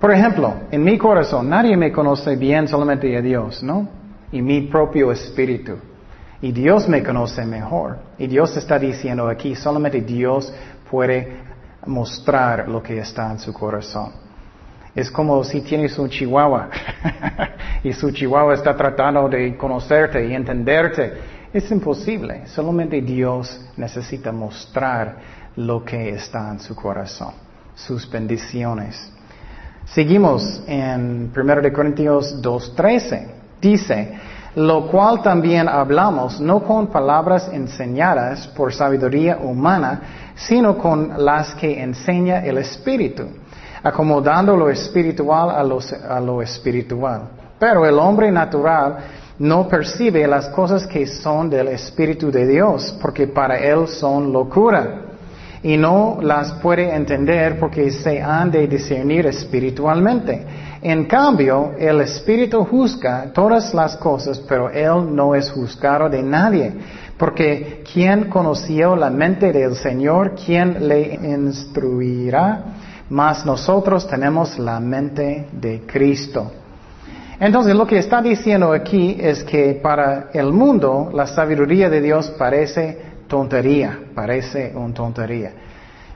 Por 0.02 0.12
ejemplo, 0.12 0.56
en 0.72 0.84
mi 0.84 0.98
corazón 0.98 1.48
nadie 1.48 1.78
me 1.78 1.92
conoce 1.92 2.36
bien 2.36 2.68
solamente 2.68 3.16
a 3.16 3.22
Dios, 3.22 3.62
¿no? 3.62 3.88
Y 4.32 4.42
mi 4.42 4.62
propio 4.62 5.12
espíritu. 5.12 5.78
Y 6.42 6.52
Dios 6.52 6.90
me 6.90 7.04
conoce 7.04 7.46
mejor. 7.46 8.00
Y 8.18 8.26
Dios 8.26 8.58
está 8.58 8.80
diciendo 8.80 9.30
aquí, 9.30 9.56
solamente 9.56 10.02
Dios 10.02 10.52
puede 10.90 11.38
mostrar 11.86 12.68
lo 12.68 12.82
que 12.82 12.98
está 12.98 13.32
en 13.32 13.38
su 13.38 13.54
corazón. 13.54 14.12
Es 14.96 15.12
como 15.12 15.44
si 15.44 15.62
tienes 15.62 15.96
un 16.00 16.10
chihuahua 16.10 16.70
y 17.84 17.94
su 17.94 18.10
chihuahua 18.10 18.56
está 18.56 18.76
tratando 18.76 19.30
de 19.30 19.56
conocerte 19.56 20.26
y 20.26 20.34
entenderte. 20.34 21.14
Es 21.54 21.70
imposible. 21.70 22.48
Solamente 22.48 23.00
Dios 23.02 23.70
necesita 23.78 24.32
mostrar 24.32 25.18
lo 25.58 25.86
que 25.86 26.10
está 26.10 26.50
en 26.50 26.60
su 26.60 26.76
corazón, 26.76 27.36
sus 27.76 28.10
bendiciones. 28.10 29.14
Seguimos 29.94 30.62
en 30.68 31.34
1 31.36 31.74
Corintios 31.74 32.42
2.13. 32.42 33.28
Dice, 33.60 34.14
lo 34.56 34.88
cual 34.88 35.22
también 35.22 35.68
hablamos 35.68 36.40
no 36.40 36.64
con 36.64 36.88
palabras 36.88 37.50
enseñadas 37.52 38.48
por 38.48 38.74
sabiduría 38.74 39.40
humana, 39.40 40.02
sino 40.36 40.78
con 40.78 41.12
las 41.18 41.54
que 41.56 41.84
enseña 41.84 42.40
el 42.46 42.60
Espíritu, 42.60 43.24
acomodando 43.84 44.56
lo 44.56 44.70
espiritual 44.70 45.50
a 45.50 46.16
a 46.16 46.20
lo 46.22 46.42
espiritual. 46.42 47.24
Pero 47.60 47.86
el 47.86 48.00
hombre 48.00 48.32
natural 48.32 48.96
no 49.40 49.68
percibe 49.68 50.26
las 50.26 50.48
cosas 50.50 50.88
que 50.88 51.06
son 51.06 51.50
del 51.50 51.68
Espíritu 51.68 52.32
de 52.32 52.48
Dios, 52.48 52.98
porque 53.02 53.28
para 53.28 53.58
él 53.58 53.90
son 53.90 54.32
locura 54.32 55.11
y 55.64 55.78
no 55.78 56.18
las 56.22 56.54
puede 56.54 56.94
entender 56.94 57.60
porque 57.60 57.92
se 57.92 58.22
han 58.22 58.50
de 58.50 58.68
discernir 58.68 59.28
espiritualmente. 59.28 60.46
En 60.82 61.06
cambio, 61.06 61.74
el 61.78 62.02
Espíritu 62.02 62.66
juzga 62.66 63.32
todas 63.32 63.74
las 63.74 63.96
cosas, 63.98 64.40
pero 64.40 64.70
Él 64.72 65.16
no 65.16 65.36
es 65.36 65.52
juzgado 65.52 66.10
de 66.10 66.24
nadie, 66.24 66.74
porque 67.18 67.84
¿quién 67.94 68.30
conoció 68.30 68.96
la 68.96 69.12
mente 69.12 69.52
del 69.52 69.76
Señor? 69.76 70.34
¿Quién 70.34 70.88
le 70.88 71.14
instruirá? 71.14 72.64
Mas 73.10 73.46
nosotros 73.46 74.08
tenemos 74.08 74.58
la 74.58 74.80
mente 74.80 75.48
de 75.52 75.82
Cristo. 75.86 76.52
Entonces 77.40 77.76
lo 77.76 77.86
que 77.86 77.98
está 77.98 78.22
diciendo 78.22 78.72
aquí 78.72 79.18
es 79.20 79.44
que 79.44 79.74
para 79.74 80.30
el 80.34 80.52
mundo 80.52 81.10
la 81.14 81.28
sabiduría 81.28 81.90
de 81.90 82.02
Dios 82.02 82.30
parece 82.38 83.11
tontería, 83.32 83.98
parece 84.14 84.74
una 84.76 84.94
tontería. 84.94 85.54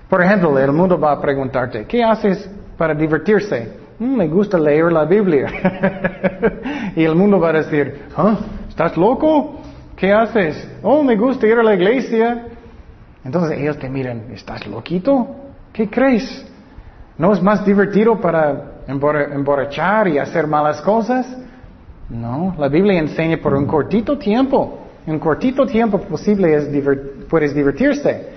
Por 0.10 0.22
ejemplo, 0.22 0.60
el 0.60 0.74
mundo 0.74 1.00
va 1.00 1.14
a 1.14 1.22
preguntarte, 1.22 1.86
¿qué 1.86 2.04
haces 2.04 2.50
para 2.78 2.94
divertirse? 2.94 3.72
Mm, 3.98 4.18
me 4.18 4.28
gusta 4.28 4.58
leer 4.60 4.92
la 4.92 5.06
Biblia. 5.06 5.48
y 6.96 7.06
el 7.06 7.16
mundo 7.16 7.40
va 7.40 7.50
a 7.50 7.54
decir, 7.54 8.08
¿Ah, 8.18 8.38
¿estás 8.68 8.98
loco? 8.98 9.62
¿Qué 9.96 10.12
haces? 10.12 10.70
Oh, 10.84 11.02
me 11.04 11.16
gusta 11.16 11.48
ir 11.48 11.58
a 11.58 11.64
la 11.64 11.74
iglesia. 11.74 12.48
Entonces 13.24 13.60
ellos 13.60 13.80
te 13.80 13.90
miran, 13.90 14.26
¿estás 14.34 14.68
loquito? 14.68 15.28
¿Qué 15.72 15.90
crees? 15.90 16.46
¿No 17.18 17.32
es 17.32 17.42
más 17.42 17.66
divertido 17.66 18.20
para 18.20 18.82
emborrachar 18.88 20.10
y 20.10 20.18
hacer 20.18 20.48
malas 20.48 20.82
cosas? 20.82 21.26
No, 22.10 22.54
la 22.60 22.68
Biblia 22.68 23.00
enseña 23.00 23.38
por 23.38 23.54
un 23.54 23.66
cortito 23.66 24.18
tiempo 24.18 24.85
en 25.08 25.20
cortito 25.20 25.66
tiempo 25.66 26.00
posible 26.00 26.56
es 26.56 26.70
puedes 27.30 27.54
divertirse. 27.54 28.30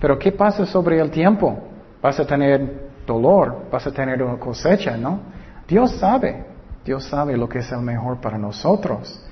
Pero 0.00 0.18
¿qué 0.18 0.32
pasa 0.32 0.66
sobre 0.66 1.00
el 1.00 1.10
tiempo? 1.10 1.58
Vas 2.02 2.18
a 2.18 2.26
tener 2.26 2.88
dolor, 3.06 3.66
vas 3.70 3.86
a 3.86 3.92
tener 3.92 4.22
una 4.22 4.38
cosecha, 4.38 4.96
¿no? 4.96 5.20
Dios 5.66 5.92
sabe, 5.92 6.44
Dios 6.84 7.04
sabe 7.04 7.36
lo 7.36 7.48
que 7.48 7.60
es 7.60 7.72
el 7.72 7.80
mejor 7.80 8.20
para 8.20 8.38
nosotros. 8.38 9.22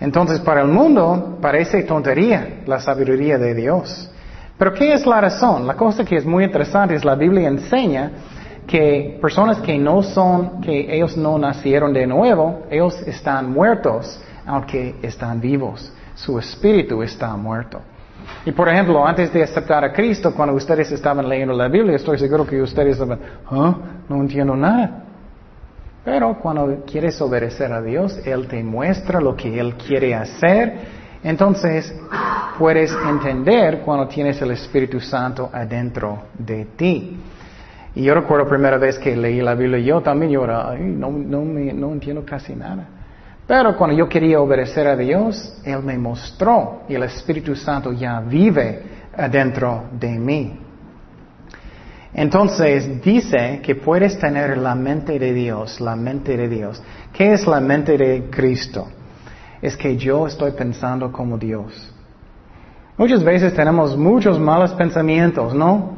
Entonces, 0.00 0.40
para 0.40 0.62
el 0.62 0.68
mundo 0.68 1.38
parece 1.40 1.82
tontería 1.82 2.62
la 2.66 2.80
sabiduría 2.80 3.38
de 3.38 3.54
Dios. 3.54 4.10
Pero 4.58 4.74
¿qué 4.74 4.92
es 4.92 5.06
la 5.06 5.20
razón? 5.20 5.66
La 5.66 5.74
cosa 5.74 6.04
que 6.04 6.16
es 6.16 6.26
muy 6.26 6.44
interesante 6.44 6.94
es 6.94 7.04
la 7.04 7.14
Biblia 7.14 7.48
enseña 7.48 8.10
que 8.66 9.18
personas 9.20 9.58
que 9.60 9.78
no 9.78 10.02
son, 10.02 10.60
que 10.60 10.94
ellos 10.94 11.16
no 11.16 11.38
nacieron 11.38 11.92
de 11.92 12.06
nuevo, 12.06 12.62
ellos 12.70 13.00
están 13.06 13.50
muertos, 13.50 14.20
aunque 14.46 14.96
están 15.02 15.40
vivos 15.40 15.92
su 16.24 16.38
espíritu 16.38 17.02
está 17.02 17.34
muerto. 17.36 17.80
Y 18.44 18.52
por 18.52 18.68
ejemplo, 18.68 19.06
antes 19.06 19.32
de 19.32 19.42
aceptar 19.42 19.84
a 19.84 19.92
Cristo, 19.92 20.34
cuando 20.34 20.54
ustedes 20.54 20.92
estaban 20.92 21.26
leyendo 21.26 21.54
la 21.54 21.68
Biblia, 21.68 21.96
estoy 21.96 22.18
seguro 22.18 22.46
que 22.46 22.60
ustedes 22.60 22.92
estaban, 22.92 23.18
no 23.50 24.16
entiendo 24.16 24.54
nada. 24.54 25.04
Pero 26.04 26.38
cuando 26.38 26.84
quieres 26.84 27.20
obedecer 27.20 27.72
a 27.72 27.80
Dios, 27.80 28.18
Él 28.26 28.46
te 28.48 28.62
muestra 28.62 29.20
lo 29.20 29.34
que 29.34 29.58
Él 29.58 29.74
quiere 29.74 30.14
hacer. 30.14 31.00
Entonces, 31.22 31.94
puedes 32.58 32.92
entender 33.08 33.80
cuando 33.80 34.06
tienes 34.08 34.40
el 34.42 34.50
Espíritu 34.52 35.00
Santo 35.00 35.50
adentro 35.52 36.24
de 36.38 36.66
ti. 36.76 37.18
Y 37.94 38.04
yo 38.04 38.14
recuerdo 38.14 38.44
la 38.44 38.50
primera 38.50 38.78
vez 38.78 38.98
que 38.98 39.16
leí 39.16 39.40
la 39.40 39.54
Biblia, 39.54 39.78
yo 39.80 40.00
también 40.00 40.32
lloraba, 40.32 40.76
no, 40.76 41.10
no, 41.10 41.42
no 41.42 41.92
entiendo 41.92 42.24
casi 42.24 42.54
nada. 42.54 42.99
Pero 43.50 43.76
cuando 43.76 43.96
yo 43.96 44.08
quería 44.08 44.40
obedecer 44.40 44.86
a 44.86 44.94
Dios, 44.94 45.54
Él 45.64 45.82
me 45.82 45.98
mostró 45.98 46.82
y 46.88 46.94
el 46.94 47.02
Espíritu 47.02 47.56
Santo 47.56 47.90
ya 47.90 48.20
vive 48.20 48.80
adentro 49.16 49.86
de 49.90 50.10
mí. 50.10 50.56
Entonces 52.14 53.02
dice 53.02 53.60
que 53.60 53.74
puedes 53.74 54.16
tener 54.20 54.56
la 54.56 54.76
mente 54.76 55.18
de 55.18 55.32
Dios, 55.32 55.80
la 55.80 55.96
mente 55.96 56.36
de 56.36 56.48
Dios. 56.48 56.80
¿Qué 57.12 57.32
es 57.32 57.44
la 57.44 57.58
mente 57.58 57.98
de 57.98 58.30
Cristo? 58.30 58.86
Es 59.60 59.76
que 59.76 59.96
yo 59.96 60.28
estoy 60.28 60.52
pensando 60.52 61.10
como 61.10 61.36
Dios. 61.36 61.92
Muchas 62.96 63.24
veces 63.24 63.52
tenemos 63.52 63.96
muchos 63.96 64.38
malos 64.38 64.72
pensamientos, 64.74 65.54
¿no? 65.54 65.96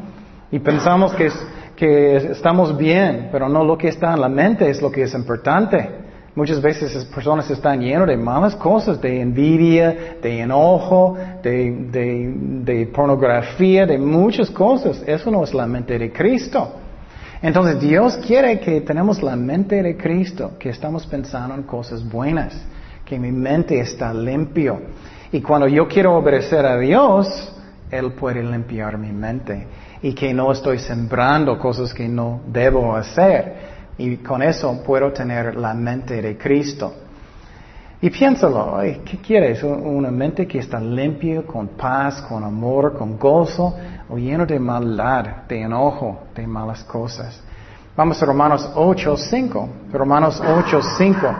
Y 0.50 0.58
pensamos 0.58 1.12
que, 1.12 1.30
que 1.76 2.16
estamos 2.16 2.74
bien, 2.78 3.28
pero 3.30 3.46
no 3.46 3.62
lo 3.62 3.76
que 3.76 3.88
está 3.88 4.14
en 4.14 4.22
la 4.22 4.30
mente 4.30 4.70
es 4.70 4.80
lo 4.80 4.90
que 4.90 5.02
es 5.02 5.12
importante. 5.12 6.01
Muchas 6.34 6.62
veces 6.62 6.94
las 6.94 7.04
personas 7.04 7.50
están 7.50 7.80
llenas 7.80 8.06
de 8.06 8.16
malas 8.16 8.56
cosas, 8.56 8.98
de 9.02 9.20
envidia, 9.20 10.16
de 10.22 10.40
enojo, 10.40 11.14
de, 11.42 12.90
pornografía, 12.94 13.84
de 13.84 13.98
muchas 13.98 14.50
cosas. 14.50 15.02
Eso 15.06 15.30
no 15.30 15.44
es 15.44 15.52
la 15.52 15.66
mente 15.66 15.98
de 15.98 16.10
Cristo. 16.10 16.72
Entonces 17.42 17.78
Dios 17.80 18.16
quiere 18.16 18.60
que 18.60 18.80
tenemos 18.80 19.22
la 19.22 19.36
mente 19.36 19.82
de 19.82 19.94
Cristo, 19.94 20.52
que 20.58 20.70
estamos 20.70 21.06
pensando 21.06 21.54
en 21.54 21.64
cosas 21.64 22.02
buenas, 22.08 22.54
que 23.04 23.18
mi 23.18 23.30
mente 23.30 23.78
está 23.78 24.14
limpio. 24.14 24.80
Y 25.32 25.42
cuando 25.42 25.68
yo 25.68 25.86
quiero 25.86 26.16
obedecer 26.16 26.64
a 26.64 26.78
Dios, 26.78 27.52
Él 27.90 28.12
puede 28.12 28.42
limpiar 28.42 28.96
mi 28.96 29.12
mente. 29.12 29.66
Y 30.00 30.14
que 30.14 30.32
no 30.32 30.50
estoy 30.50 30.78
sembrando 30.78 31.58
cosas 31.58 31.92
que 31.92 32.08
no 32.08 32.40
debo 32.46 32.96
hacer. 32.96 33.71
Y 33.98 34.16
con 34.18 34.42
eso 34.42 34.82
puedo 34.84 35.12
tener 35.12 35.56
la 35.56 35.74
mente 35.74 36.20
de 36.20 36.36
Cristo. 36.36 36.94
Y 38.00 38.10
piénsalo, 38.10 38.78
¿qué 39.04 39.18
quieres? 39.18 39.62
¿Una 39.62 40.10
mente 40.10 40.46
que 40.46 40.58
está 40.58 40.80
limpia, 40.80 41.42
con 41.42 41.68
paz, 41.68 42.20
con 42.22 42.42
amor, 42.42 42.98
con 42.98 43.16
gozo, 43.16 43.76
o 44.08 44.18
lleno 44.18 44.44
de 44.44 44.58
maldad, 44.58 45.44
de 45.48 45.62
enojo, 45.62 46.22
de 46.34 46.46
malas 46.46 46.82
cosas? 46.82 47.40
Vamos 47.96 48.20
a 48.22 48.26
Romanos 48.26 48.68
8, 48.74 49.16
5. 49.16 49.68
Romanos 49.92 50.42
8, 50.44 50.80
5. 50.98 51.34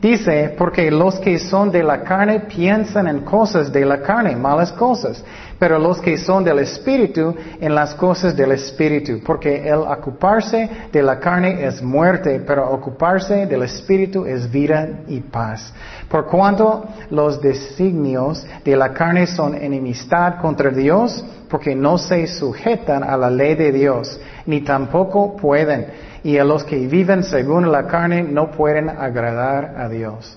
Dice, 0.00 0.52
porque 0.58 0.90
los 0.90 1.20
que 1.20 1.38
son 1.38 1.70
de 1.70 1.84
la 1.84 2.02
carne 2.02 2.40
piensan 2.40 3.06
en 3.06 3.20
cosas 3.20 3.72
de 3.72 3.84
la 3.84 4.02
carne, 4.02 4.34
malas 4.34 4.72
cosas, 4.72 5.24
pero 5.62 5.78
los 5.78 6.00
que 6.00 6.18
son 6.18 6.42
del 6.42 6.58
Espíritu 6.58 7.36
en 7.60 7.72
las 7.72 7.94
cosas 7.94 8.36
del 8.36 8.50
Espíritu, 8.50 9.20
porque 9.24 9.68
el 9.68 9.76
ocuparse 9.76 10.68
de 10.90 11.00
la 11.04 11.20
carne 11.20 11.64
es 11.64 11.80
muerte, 11.80 12.42
pero 12.44 12.68
ocuparse 12.68 13.46
del 13.46 13.62
Espíritu 13.62 14.26
es 14.26 14.50
vida 14.50 14.88
y 15.06 15.20
paz. 15.20 15.72
Por 16.08 16.26
cuanto 16.26 16.84
los 17.10 17.40
designios 17.40 18.44
de 18.64 18.74
la 18.74 18.92
carne 18.92 19.24
son 19.28 19.54
enemistad 19.54 20.40
contra 20.40 20.70
Dios, 20.70 21.24
porque 21.48 21.76
no 21.76 21.96
se 21.96 22.26
sujetan 22.26 23.04
a 23.04 23.16
la 23.16 23.30
ley 23.30 23.54
de 23.54 23.70
Dios, 23.70 24.18
ni 24.46 24.62
tampoco 24.62 25.36
pueden 25.36 25.86
y 26.24 26.38
a 26.38 26.44
los 26.44 26.64
que 26.64 26.88
viven 26.88 27.22
según 27.22 27.70
la 27.70 27.86
carne 27.86 28.24
no 28.24 28.50
pueden 28.50 28.90
agradar 28.90 29.76
a 29.78 29.88
Dios. 29.88 30.36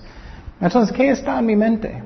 Entonces, 0.60 0.96
¿qué 0.96 1.10
está 1.10 1.40
en 1.40 1.46
mi 1.46 1.56
mente? 1.56 2.00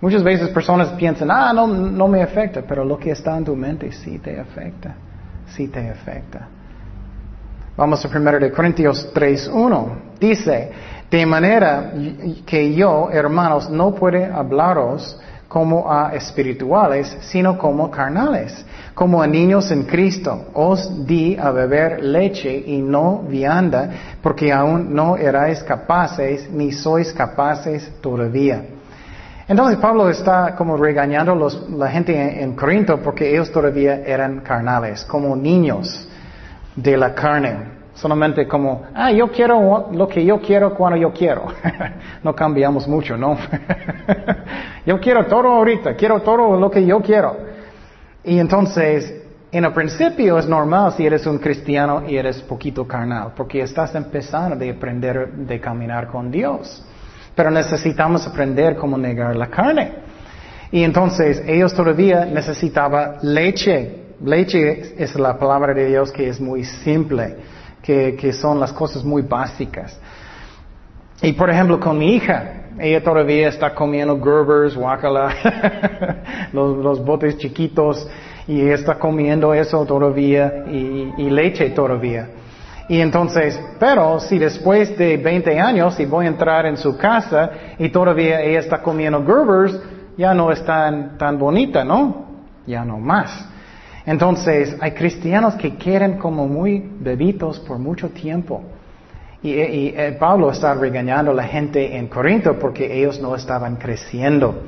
Muchas 0.00 0.22
veces 0.22 0.48
personas 0.50 0.90
piensan, 0.90 1.30
ah, 1.30 1.52
no, 1.52 1.66
no 1.66 2.06
me 2.06 2.22
afecta, 2.22 2.62
pero 2.62 2.84
lo 2.84 2.98
que 2.98 3.10
está 3.10 3.36
en 3.36 3.44
tu 3.44 3.56
mente 3.56 3.90
sí 3.90 4.18
te 4.18 4.38
afecta, 4.38 4.94
sí 5.48 5.66
te 5.68 5.90
afecta. 5.90 6.48
Vamos 7.76 8.04
a 8.04 8.08
1 8.08 8.38
de 8.38 8.52
Corintios 8.52 9.12
3.1. 9.12 10.18
Dice, 10.20 10.70
de 11.10 11.26
manera 11.26 11.92
que 12.44 12.74
yo, 12.74 13.08
hermanos, 13.10 13.70
no 13.70 13.94
puedo 13.94 14.34
hablaros 14.34 15.18
como 15.48 15.90
a 15.90 16.14
espirituales, 16.14 17.16
sino 17.22 17.56
como 17.56 17.90
carnales, 17.90 18.64
como 18.94 19.22
a 19.22 19.26
niños 19.26 19.70
en 19.70 19.84
Cristo. 19.84 20.48
Os 20.54 21.06
di 21.06 21.36
a 21.36 21.50
beber 21.50 22.04
leche 22.04 22.52
y 22.66 22.82
no 22.82 23.22
vianda, 23.22 23.90
porque 24.22 24.52
aún 24.52 24.94
no 24.94 25.16
erais 25.16 25.62
capaces, 25.62 26.50
ni 26.50 26.70
sois 26.72 27.12
capaces 27.12 27.90
todavía. 28.00 28.77
Entonces 29.48 29.78
Pablo 29.78 30.10
está 30.10 30.54
como 30.54 30.76
regañando 30.76 31.32
a 31.32 31.74
la 31.74 31.88
gente 31.88 32.42
en, 32.42 32.54
Corinto 32.54 32.98
porque 32.98 33.30
ellos 33.30 33.50
todavía 33.50 34.02
eran 34.04 34.40
carnales, 34.40 35.06
como 35.06 35.34
niños 35.34 36.06
de 36.76 36.96
la 36.98 37.14
carne. 37.14 37.78
Solamente 37.94 38.46
como, 38.46 38.82
ah, 38.94 39.10
yo 39.10 39.32
quiero 39.32 39.88
lo 39.90 40.06
que 40.06 40.24
yo 40.24 40.38
quiero 40.40 40.74
cuando 40.74 40.98
yo 40.98 41.12
quiero. 41.12 41.46
no 42.22 42.34
cambiamos 42.34 42.86
mucho, 42.86 43.16
¿no? 43.16 43.38
yo 44.86 45.00
quiero 45.00 45.26
todo 45.26 45.48
ahorita, 45.48 45.94
quiero 45.94 46.20
todo 46.20 46.60
lo 46.60 46.70
que 46.70 46.84
yo 46.84 47.00
quiero. 47.00 47.36
Y 48.22 48.38
entonces, 48.38 49.24
en 49.50 49.64
el 49.64 49.72
principio 49.72 50.38
es 50.38 50.46
normal 50.46 50.92
si 50.92 51.06
eres 51.06 51.26
un 51.26 51.38
cristiano 51.38 52.02
y 52.06 52.16
eres 52.16 52.40
poquito 52.42 52.86
carnal, 52.86 53.32
porque 53.34 53.62
estás 53.62 53.94
empezando 53.94 54.56
de 54.56 54.70
aprender 54.70 55.32
de 55.32 55.58
caminar 55.58 56.06
con 56.08 56.30
Dios. 56.30 56.84
Pero 57.38 57.52
necesitamos 57.52 58.26
aprender 58.26 58.74
cómo 58.74 58.98
negar 58.98 59.36
la 59.36 59.46
carne. 59.46 59.92
Y 60.72 60.82
entonces 60.82 61.40
ellos 61.46 61.72
todavía 61.72 62.24
necesitaban 62.24 63.18
leche. 63.22 64.06
Leche 64.24 64.96
es 64.98 65.14
la 65.14 65.38
palabra 65.38 65.72
de 65.72 65.86
Dios 65.86 66.10
que 66.10 66.28
es 66.28 66.40
muy 66.40 66.64
simple 66.64 67.36
que, 67.80 68.32
son 68.32 68.58
las 68.58 68.72
cosas 68.72 69.04
muy 69.04 69.22
básicas. 69.22 69.96
Y 71.22 71.32
por 71.34 71.48
ejemplo, 71.48 71.78
con 71.78 71.96
mi 71.96 72.16
hija, 72.16 72.70
ella 72.76 73.04
todavía 73.04 73.46
está 73.50 73.72
comiendo 73.72 74.20
Gerbers, 74.20 74.76
Wakala, 74.76 75.30
los, 76.52 77.04
botes 77.04 77.38
chiquitos, 77.38 78.08
y 78.48 78.68
está 78.68 78.98
comiendo 78.98 79.54
eso 79.54 79.86
todavía 79.86 80.64
y, 80.66 81.30
leche 81.30 81.70
todavía. 81.70 82.30
Y 82.88 83.00
entonces, 83.00 83.60
pero 83.78 84.18
si 84.18 84.38
después 84.38 84.96
de 84.96 85.18
20 85.18 85.60
años, 85.60 85.94
si 85.94 86.06
voy 86.06 86.24
a 86.24 86.28
entrar 86.28 86.64
en 86.64 86.78
su 86.78 86.96
casa 86.96 87.50
y 87.78 87.90
todavía 87.90 88.40
ella 88.40 88.60
está 88.60 88.80
comiendo 88.82 89.24
Gerbers, 89.24 89.78
ya 90.16 90.32
no 90.32 90.50
es 90.50 90.64
tan, 90.64 91.38
bonita, 91.38 91.84
¿no? 91.84 92.26
Ya 92.66 92.84
no 92.84 92.98
más. 92.98 93.46
Entonces, 94.06 94.74
hay 94.80 94.92
cristianos 94.92 95.54
que 95.56 95.76
quieren 95.76 96.16
como 96.16 96.48
muy 96.48 96.90
bebitos 96.98 97.60
por 97.60 97.78
mucho 97.78 98.08
tiempo. 98.08 98.62
Y, 99.42 99.52
eh, 99.52 100.16
Pablo 100.18 100.50
está 100.50 100.74
regañando 100.74 101.30
a 101.30 101.34
la 101.34 101.44
gente 101.44 101.96
en 101.96 102.08
Corinto 102.08 102.58
porque 102.58 102.98
ellos 102.98 103.20
no 103.20 103.36
estaban 103.36 103.76
creciendo. 103.76 104.62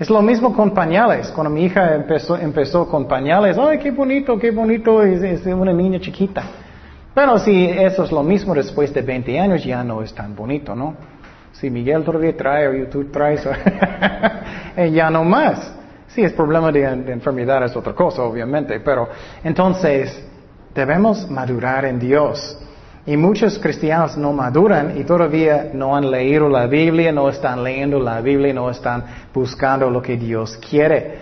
Es 0.00 0.08
lo 0.08 0.22
mismo 0.22 0.54
con 0.54 0.70
pañales. 0.70 1.30
Cuando 1.30 1.50
mi 1.50 1.66
hija 1.66 1.94
empezó, 1.94 2.38
empezó 2.38 2.88
con 2.88 3.06
pañales, 3.06 3.58
¡ay, 3.58 3.78
qué 3.78 3.90
bonito, 3.90 4.38
qué 4.38 4.50
bonito! 4.50 5.02
Es, 5.02 5.44
una 5.44 5.74
niña 5.74 6.00
chiquita. 6.00 6.42
Pero 7.14 7.38
si 7.38 7.66
eso 7.66 8.04
es 8.04 8.12
lo 8.12 8.22
mismo 8.22 8.54
después 8.54 8.94
de 8.94 9.02
20 9.02 9.38
años, 9.38 9.64
ya 9.64 9.82
no 9.82 10.02
es 10.02 10.14
tan 10.14 10.34
bonito, 10.34 10.74
¿no? 10.74 10.94
Si 11.52 11.68
Miguel 11.68 12.04
todavía 12.04 12.36
trae 12.36 12.82
o 12.82 12.86
tú 12.88 13.06
traes, 13.06 13.46
eh, 14.76 14.90
ya 14.92 15.10
no 15.10 15.24
más. 15.24 15.74
Sí, 16.08 16.22
es 16.22 16.32
problema 16.32 16.72
de, 16.72 16.84
enfermedad, 16.84 17.64
es 17.64 17.76
otra 17.76 17.92
cosa, 17.92 18.22
obviamente, 18.22 18.80
pero 18.80 19.08
entonces 19.44 20.24
debemos 20.74 21.30
madurar 21.30 21.84
en 21.84 21.98
Dios. 21.98 22.58
Y 23.06 23.16
muchos 23.16 23.58
cristianos 23.58 24.16
no 24.16 24.32
maduran 24.32 24.98
y 24.98 25.04
todavía 25.04 25.70
no 25.72 25.96
han 25.96 26.10
leído 26.10 26.48
la 26.48 26.66
Biblia, 26.66 27.12
no 27.12 27.28
están 27.28 27.62
leyendo 27.64 27.98
la 27.98 28.20
Biblia, 28.20 28.52
no 28.52 28.70
están 28.70 29.04
buscando 29.32 29.88
lo 29.90 30.02
que 30.02 30.16
Dios 30.16 30.56
quiere. 30.58 31.18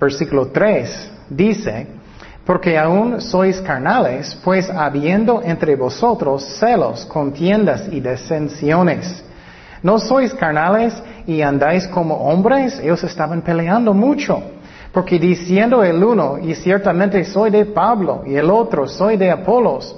Versículo 0.00 0.48
3 0.48 1.12
dice, 1.30 1.86
porque 2.44 2.76
aún 2.78 3.20
sois 3.20 3.60
carnales, 3.60 4.36
pues 4.44 4.68
habiendo 4.68 5.40
entre 5.42 5.76
vosotros 5.76 6.44
celos, 6.58 7.06
contiendas 7.06 7.88
y 7.90 8.00
desensiones. 8.00 9.24
¿No 9.82 9.98
sois 9.98 10.34
carnales 10.34 10.94
y 11.26 11.40
andáis 11.40 11.88
como 11.88 12.14
hombres? 12.16 12.78
Ellos 12.80 13.02
estaban 13.04 13.42
peleando 13.42 13.94
mucho. 13.94 14.42
Porque 14.92 15.18
diciendo 15.18 15.82
el 15.82 16.02
uno, 16.04 16.38
y 16.38 16.54
ciertamente 16.54 17.24
soy 17.24 17.50
de 17.50 17.64
Pablo, 17.64 18.22
y 18.26 18.36
el 18.36 18.48
otro, 18.48 18.86
soy 18.86 19.16
de 19.16 19.30
Apolos, 19.30 19.96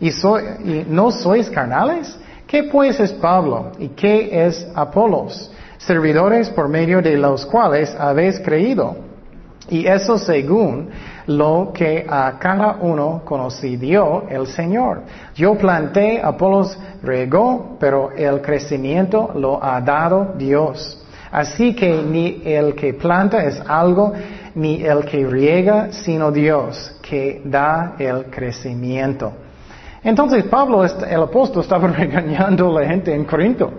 y, 0.00 0.10
soy, 0.10 0.42
y 0.64 0.86
no 0.88 1.10
sois 1.10 1.48
carnales? 1.48 2.18
¿Qué 2.46 2.64
pues 2.64 3.00
es 3.00 3.12
Pablo 3.12 3.72
y 3.78 3.88
qué 3.88 4.46
es 4.46 4.66
Apolos? 4.74 5.50
Servidores 5.78 6.50
por 6.50 6.68
medio 6.68 7.00
de 7.00 7.16
los 7.16 7.46
cuales 7.46 7.96
habéis 7.98 8.38
creído. 8.40 8.96
Y 9.68 9.86
eso 9.86 10.18
según 10.18 10.90
lo 11.26 11.72
que 11.72 12.04
a 12.08 12.38
cada 12.38 12.76
uno 12.80 13.22
conoció 13.24 14.24
el 14.28 14.46
Señor. 14.46 15.02
Yo 15.34 15.54
planté, 15.54 16.20
Apolos 16.22 16.78
regó, 17.02 17.76
pero 17.80 18.10
el 18.12 18.40
crecimiento 18.42 19.32
lo 19.34 19.62
ha 19.62 19.80
dado 19.80 20.34
Dios. 20.36 21.00
Así 21.30 21.74
que 21.74 22.02
ni 22.02 22.42
el 22.44 22.74
que 22.74 22.94
planta 22.94 23.42
es 23.42 23.60
algo, 23.66 24.12
ni 24.54 24.84
el 24.84 25.04
que 25.04 25.26
riega, 25.26 25.90
sino 25.90 26.30
Dios, 26.30 26.96
que 27.02 27.42
da 27.44 27.96
el 27.98 28.26
crecimiento. 28.26 29.32
Entonces 30.04 30.44
Pablo, 30.44 30.84
el 30.84 31.22
apóstol, 31.22 31.62
estaba 31.62 31.88
regañando 31.96 32.76
a 32.76 32.82
la 32.82 32.86
gente 32.88 33.12
en 33.12 33.24
Corinto. 33.24 33.72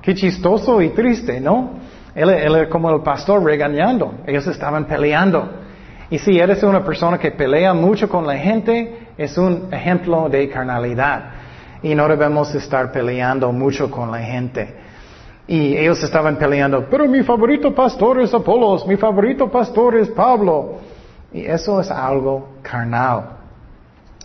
Qué 0.00 0.14
chistoso 0.14 0.80
y 0.82 0.90
triste, 0.90 1.40
¿no? 1.40 1.70
Él, 2.14 2.28
él 2.28 2.54
era 2.54 2.68
como 2.68 2.90
el 2.90 3.02
pastor 3.02 3.42
regañando. 3.42 4.14
Ellos 4.26 4.46
estaban 4.46 4.84
peleando. 4.84 5.62
Y 6.12 6.18
si 6.18 6.38
eres 6.38 6.62
una 6.62 6.84
persona 6.84 7.16
que 7.16 7.30
pelea 7.30 7.72
mucho 7.72 8.06
con 8.06 8.26
la 8.26 8.36
gente, 8.36 9.08
es 9.16 9.38
un 9.38 9.72
ejemplo 9.72 10.28
de 10.28 10.46
carnalidad. 10.46 11.22
Y 11.82 11.94
no 11.94 12.06
debemos 12.06 12.54
estar 12.54 12.92
peleando 12.92 13.50
mucho 13.50 13.90
con 13.90 14.10
la 14.10 14.18
gente. 14.18 14.74
Y 15.46 15.74
ellos 15.74 16.02
estaban 16.02 16.36
peleando, 16.36 16.84
pero 16.90 17.08
mi 17.08 17.22
favorito 17.22 17.74
pastor 17.74 18.20
es 18.20 18.34
Apolos, 18.34 18.86
mi 18.86 18.96
favorito 18.96 19.50
pastor 19.50 19.96
es 19.96 20.10
Pablo. 20.10 20.80
Y 21.32 21.46
eso 21.46 21.80
es 21.80 21.90
algo 21.90 22.56
carnal. 22.60 23.38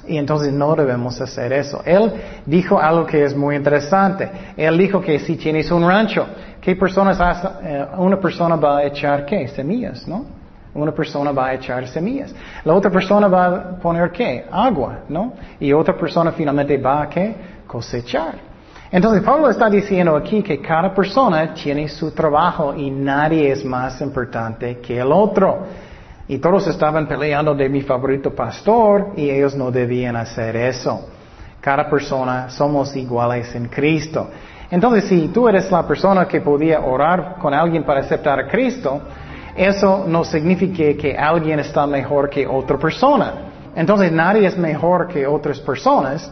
Y 0.06 0.18
entonces 0.18 0.52
no 0.52 0.76
debemos 0.76 1.22
hacer 1.22 1.54
eso. 1.54 1.82
Él 1.86 2.12
dijo 2.46 2.78
algo 2.78 3.06
que 3.06 3.24
es 3.24 3.34
muy 3.34 3.56
interesante. 3.56 4.30
Él 4.58 4.78
dijo 4.78 5.00
que 5.00 5.20
si 5.20 5.38
tienes 5.38 5.72
un 5.72 5.88
rancho, 5.88 6.28
¿qué 6.60 6.76
personas 6.76 7.22
hace, 7.22 7.48
eh, 7.64 7.86
una 7.98 8.20
persona 8.20 8.58
va 8.58 8.80
a 8.80 8.84
echar 8.84 9.26
qué? 9.26 9.48
Semillas, 9.48 10.06
¿no? 10.06 10.37
Una 10.78 10.92
persona 10.92 11.32
va 11.32 11.48
a 11.48 11.54
echar 11.56 11.88
semillas. 11.88 12.34
La 12.64 12.74
otra 12.74 12.92
persona 12.92 13.28
va 13.28 13.46
a 13.48 13.76
poner 13.78 14.12
qué? 14.12 14.46
Agua, 14.52 15.00
¿no? 15.10 15.34
Y 15.60 15.74
otra 15.74 15.98
persona 15.98 16.32
finalmente 16.32 16.78
va 16.78 17.02
a 17.02 17.10
qué? 17.10 17.36
Cosechar. 17.66 18.36
Entonces 18.92 19.24
Pablo 19.24 19.50
está 19.50 19.70
diciendo 19.70 20.16
aquí 20.16 20.44
que 20.44 20.62
cada 20.62 20.94
persona 20.94 21.54
tiene 21.54 21.90
su 21.90 22.12
trabajo 22.12 22.76
y 22.76 22.92
nadie 22.92 23.52
es 23.52 23.66
más 23.66 24.00
importante 24.02 24.78
que 24.78 25.00
el 25.00 25.12
otro. 25.12 25.66
Y 26.28 26.38
todos 26.38 26.68
estaban 26.68 27.08
peleando 27.08 27.56
de 27.56 27.70
mi 27.70 27.82
favorito 27.82 28.36
pastor 28.36 29.14
y 29.16 29.30
ellos 29.30 29.56
no 29.56 29.72
debían 29.72 30.16
hacer 30.16 30.56
eso. 30.58 31.10
Cada 31.60 31.90
persona 31.90 32.50
somos 32.50 32.96
iguales 32.96 33.54
en 33.56 33.68
Cristo. 33.68 34.30
Entonces, 34.70 35.06
si 35.06 35.30
tú 35.30 35.48
eres 35.50 35.72
la 35.72 35.88
persona 35.88 36.28
que 36.28 36.42
podía 36.42 36.82
orar 36.82 37.38
con 37.40 37.54
alguien 37.54 37.84
para 37.84 38.02
aceptar 38.02 38.40
a 38.40 38.48
Cristo, 38.48 39.02
eso 39.58 40.06
no 40.08 40.24
significa 40.24 41.00
que 41.02 41.18
alguien 41.18 41.60
está 41.60 41.88
mejor 41.88 42.30
que 42.30 42.46
otra 42.46 42.78
persona. 42.78 43.34
Entonces, 43.76 44.12
nadie 44.12 44.48
es 44.48 44.58
mejor 44.58 45.08
que 45.08 45.26
otras 45.26 45.60
personas. 45.60 46.32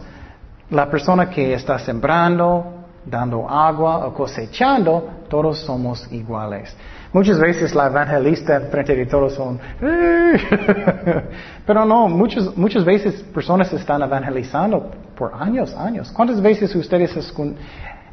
La 0.69 0.89
persona 0.89 1.29
que 1.29 1.53
está 1.53 1.77
sembrando, 1.79 2.85
dando 3.05 3.49
agua 3.49 4.07
o 4.07 4.13
cosechando, 4.13 5.09
todos 5.29 5.59
somos 5.59 6.11
iguales. 6.11 6.75
Muchas 7.13 7.39
veces 7.39 7.73
la 7.73 7.87
evangelista 7.87 8.59
frente 8.71 8.95
de 8.95 9.05
todos 9.05 9.33
son, 9.33 9.59
pero 11.65 11.85
no, 11.85 12.09
muchas, 12.09 12.55
muchas 12.57 12.83
veces 12.83 13.23
personas 13.33 13.71
están 13.71 14.01
evangelizando 14.01 14.91
por 15.15 15.33
años, 15.33 15.73
años. 15.75 16.11
¿Cuántas 16.11 16.41
veces 16.41 16.75
ustedes 16.75 17.15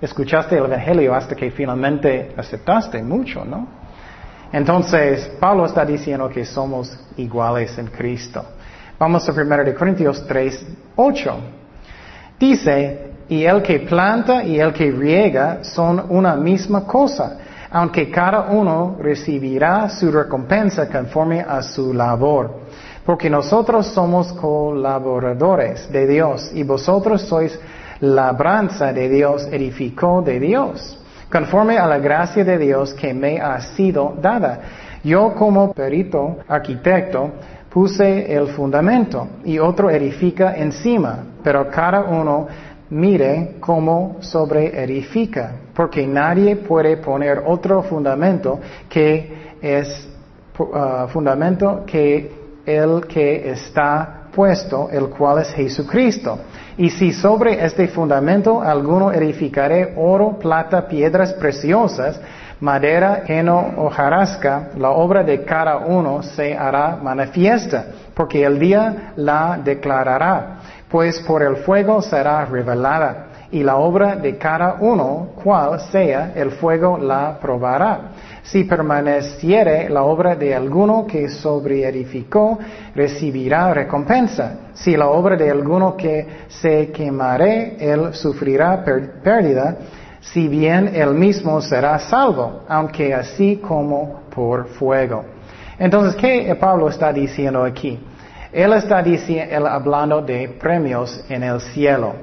escuchaste 0.01 0.57
el 0.57 0.67
Evangelio 0.67 1.15
hasta 1.15 1.35
que 1.35 1.51
finalmente 1.51 2.33
aceptaste? 2.37 3.03
Mucho, 3.03 3.45
¿no? 3.45 3.82
Entonces, 4.53 5.31
Pablo 5.41 5.65
está 5.65 5.85
diciendo 5.85 6.29
que 6.29 6.45
somos 6.45 6.95
iguales 7.17 7.77
en 7.79 7.87
Cristo. 7.87 8.45
Vamos 8.99 9.27
a 9.27 9.33
1 9.33 9.75
Corintios 9.77 10.27
3, 10.27 10.67
8. 10.95 11.37
Dice, 12.39 13.13
y 13.29 13.45
el 13.45 13.63
que 13.63 13.81
planta 13.81 14.45
y 14.45 14.61
el 14.61 14.73
que 14.75 14.91
riega 14.91 15.65
son 15.65 16.05
una 16.11 16.37
misma 16.37 16.85
cosa, 16.85 17.39
aunque 17.71 18.11
cada 18.11 18.51
uno 18.51 18.97
recibirá 19.01 19.89
su 19.89 20.13
recompensa 20.13 20.87
conforme 20.87 21.41
a 21.41 21.63
su 21.63 21.95
labor. 21.95 22.61
Porque 23.07 23.31
nosotros 23.31 23.87
somos 23.87 24.33
colaboradores 24.35 25.91
de 25.91 26.07
Dios 26.07 26.51
y 26.53 26.63
vosotros 26.63 27.23
sois 27.23 27.59
labranza 28.01 28.93
de 28.93 29.09
Dios, 29.09 29.49
edificó 29.51 30.21
de 30.21 30.39
Dios, 30.39 31.02
conforme 31.33 31.79
a 31.79 31.87
la 31.87 31.99
gracia 31.99 32.45
de 32.45 32.59
Dios 32.59 32.93
que 32.93 33.15
me 33.15 33.41
ha 33.41 33.59
sido 33.61 34.15
dada. 34.21 34.61
Yo 35.03 35.35
como 35.35 35.73
perito 35.73 36.37
arquitecto 36.47 37.31
puse 37.71 38.33
el 38.33 38.49
fundamento 38.49 39.27
y 39.43 39.59
otro 39.59 39.89
edifica 39.89 40.55
encima, 40.55 41.25
pero 41.43 41.71
cada 41.71 42.03
uno 42.03 42.47
mire 42.91 43.57
cómo 43.61 44.19
sobre 44.21 44.85
edifica, 44.85 45.53
porque 45.75 46.07
nadie 46.07 46.57
puede 46.57 46.99
poner 46.99 47.43
otro 47.47 47.83
fundamento 47.83 48.61
que 48.91 49.55
es 49.63 50.09
uh, 50.59 51.09
fundamento 51.09 51.85
que 51.87 52.31
el 52.67 53.07
que 53.07 53.51
está 53.51 54.25
puesto, 54.35 54.91
el 54.93 55.09
cual 55.09 55.41
es 55.41 55.53
Jesucristo. 55.55 56.39
Y 56.77 56.91
si 56.91 57.13
sobre 57.13 57.65
este 57.65 57.89
fundamento 57.89 58.63
alguno 58.63 59.13
edificaré 59.13 59.93
oro, 59.97 60.39
plata, 60.39 60.87
piedras 60.89 61.35
preciosas, 61.35 62.21
madera, 62.61 63.25
heno 63.27 63.75
o 63.77 63.91
jarasca, 63.91 64.71
la 64.77 64.91
obra 64.91 65.23
de 65.23 65.45
cada 65.45 65.79
uno 65.79 66.23
se 66.23 66.57
hará 66.57 66.97
manifiesta, 66.97 67.87
porque 68.15 68.45
el 68.45 68.59
día 68.59 69.13
la 69.17 69.59
declarará, 69.63 70.59
pues 70.89 71.21
por 71.21 71.43
el 71.43 71.57
fuego 71.57 72.01
será 72.01 72.45
revelada, 72.45 73.27
y 73.51 73.63
la 73.63 73.77
obra 73.77 74.17
de 74.17 74.39
cada 74.39 74.77
uno, 74.81 75.31
cual 75.43 75.79
sea, 75.91 76.33
el 76.35 76.53
fuego 76.53 76.97
la 76.97 77.39
probará. 77.41 78.01
Si 78.43 78.65
permaneciere 78.65 79.89
la 79.89 80.03
obra 80.03 80.35
de 80.35 80.55
alguno 80.55 81.07
que 81.07 81.29
sobreedificó, 81.29 82.59
recibirá 82.95 83.73
recompensa. 83.73 84.71
Si 84.75 84.97
la 84.97 85.09
obra 85.09 85.37
de 85.37 85.51
alguno 85.51 85.97
que 85.97 86.27
se 86.49 86.91
quemare, 86.91 87.77
él 87.79 88.13
sufrirá 88.15 88.85
pérdida, 88.85 89.77
si 90.21 90.49
bien 90.49 90.91
él 90.95 91.15
mismo 91.15 91.61
será 91.61 91.99
salvo, 91.99 92.63
aunque 92.69 93.15
así 93.15 93.57
como 93.57 94.23
por 94.35 94.69
fuego. 94.69 95.25
Entonces, 95.79 96.17
¿qué 96.17 96.55
Pablo 96.59 96.89
está 96.89 97.13
diciendo 97.13 97.65
aquí? 97.65 97.99
Él 98.53 98.73
está 98.73 99.03
diciendo, 99.03 99.67
hablando 99.67 100.21
de 100.21 100.49
premios 100.49 101.25
en 101.29 101.43
el 101.43 101.61
cielo. 101.61 102.15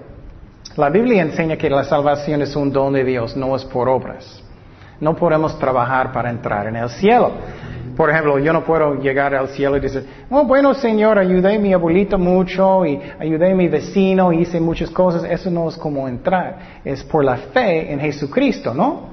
La 0.76 0.90
Biblia 0.90 1.22
enseña 1.22 1.58
que 1.58 1.70
la 1.70 1.84
salvación 1.84 2.42
es 2.42 2.56
un 2.56 2.72
don 2.72 2.94
de 2.94 3.04
Dios, 3.04 3.36
no 3.36 3.56
es 3.56 3.66
por 3.66 3.90
obras. 3.90 4.44
No 5.00 5.16
podemos 5.16 5.58
trabajar 5.58 6.12
para 6.12 6.30
entrar 6.30 6.68
en 6.68 6.76
el 6.76 6.90
cielo. 6.90 7.32
Por 7.96 8.10
ejemplo, 8.10 8.40
yo 8.40 8.54
no 8.54 8.64
puedo 8.64 8.96
llegar 8.96 9.36
al 9.36 9.50
cielo 9.50 9.76
y 9.76 9.82
decir, 9.82 10.06
oh, 10.30 10.46
bueno, 10.46 10.74
Señor, 10.74 11.20
ayudé 11.20 11.56
a 11.56 11.60
mi 11.60 11.74
abuelito 11.74 12.18
mucho 12.18 12.86
y 12.86 12.98
ayudé 13.20 13.52
a 13.52 13.56
mi 13.56 13.68
vecino 13.68 14.32
hice 14.32 14.60
muchas 14.60 14.90
cosas. 14.90 15.26
Eso 15.26 15.52
no 15.52 15.68
es 15.68 15.76
como 15.76 16.08
entrar. 16.08 16.80
Es 16.86 17.04
por 17.04 17.26
la 17.26 17.36
fe 17.36 17.92
en 17.92 18.00
Jesucristo, 18.00 18.74
¿no? 18.74 19.10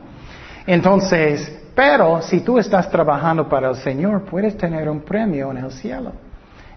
Entonces, 0.66 1.64
pero 1.75 2.22
si 2.22 2.40
tú 2.40 2.59
estás 2.59 2.88
trabajando 2.88 3.49
para 3.49 3.70
el 3.70 3.77
Señor, 3.77 4.22
puedes 4.22 4.57
tener 4.57 4.88
un 4.88 5.01
premio 5.01 5.51
en 5.51 5.59
el 5.59 5.72
cielo. 5.72 6.12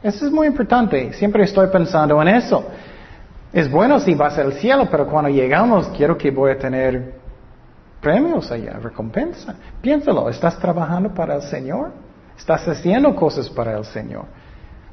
Eso 0.02 0.26
es 0.26 0.32
muy 0.32 0.48
importante. 0.48 1.14
Siempre 1.14 1.44
estoy 1.44 1.68
pensando 1.68 2.22
en 2.22 2.30
eso. 2.30 2.66
Es 3.54 3.70
bueno 3.70 4.00
si 4.00 4.16
vas 4.16 4.38
al 4.38 4.54
cielo, 4.54 4.88
pero 4.90 5.06
cuando 5.08 5.30
llegamos 5.30 5.88
quiero 5.90 6.18
que 6.18 6.32
voy 6.32 6.52
a 6.52 6.58
tener 6.58 7.19
premios 8.02 8.52
allá, 8.52 8.80
recompensa. 8.82 9.56
Piénsalo, 9.82 10.30
¿estás 10.30 10.58
trabajando 10.60 11.14
para 11.14 11.36
el 11.36 11.42
Señor? 11.44 11.92
¿Estás 12.38 12.68
haciendo 12.68 13.16
cosas 13.16 13.50
para 13.50 13.78
el 13.78 13.86
Señor? 13.86 14.26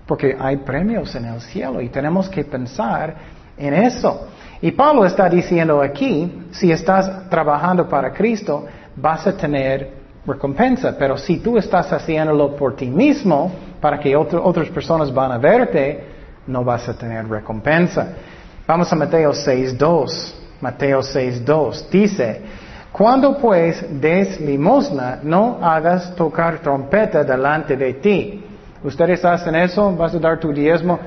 Porque 0.07 0.37
hay 0.38 0.59
premios 0.59 1.14
en 1.14 1.25
el 1.25 1.40
cielo 1.40 1.81
y 1.81 1.88
tenemos 1.88 2.29
que 2.29 2.45
pensar 2.45 3.14
en 3.57 3.75
eso. 3.75 4.29
Y 4.61 4.73
Pablo 4.73 5.05
está 5.05 5.29
diciendo 5.29 5.81
aquí, 5.83 6.47
si 6.51 6.71
estás 6.71 7.29
trabajando 7.29 7.88
para 7.88 8.12
Cristo, 8.12 8.66
vas 8.97 9.27
a 9.27 9.37
tener 9.37 10.07
recompensa, 10.27 10.97
pero 10.99 11.16
si 11.16 11.38
tú 11.38 11.57
estás 11.57 11.92
haciéndolo 11.92 12.57
por 12.57 12.75
ti 12.75 12.87
mismo, 12.87 13.53
para 13.81 14.01
que 14.01 14.16
otras 14.16 14.69
personas 14.71 15.12
van 15.12 15.33
a 15.33 15.38
verte, 15.38 16.05
no 16.47 16.64
vas 16.64 16.88
a 16.88 16.97
tener 16.97 17.29
recompensa. 17.29 18.09
Vamos 18.66 18.92
a 18.92 18.97
Mateo 18.97 19.33
6.2. 19.33 20.35
Mateo 20.61 21.01
6.2 21.01 21.88
dice, 21.90 22.42
cuando 22.96 23.37
pues 23.37 23.85
des 24.00 24.40
limosna, 24.40 25.18
no 25.22 25.59
hagas 25.61 26.14
tocar 26.16 26.61
trompeta 26.61 27.22
delante 27.24 27.76
de 27.76 27.92
ti. 27.92 28.42
¿Ustedes 28.82 29.22
hacen 29.22 29.54
eso? 29.54 29.94
¿Vas 29.94 30.14
a 30.14 30.18
dar 30.18 30.40
tu 30.40 30.50
diezmo? 30.50 30.98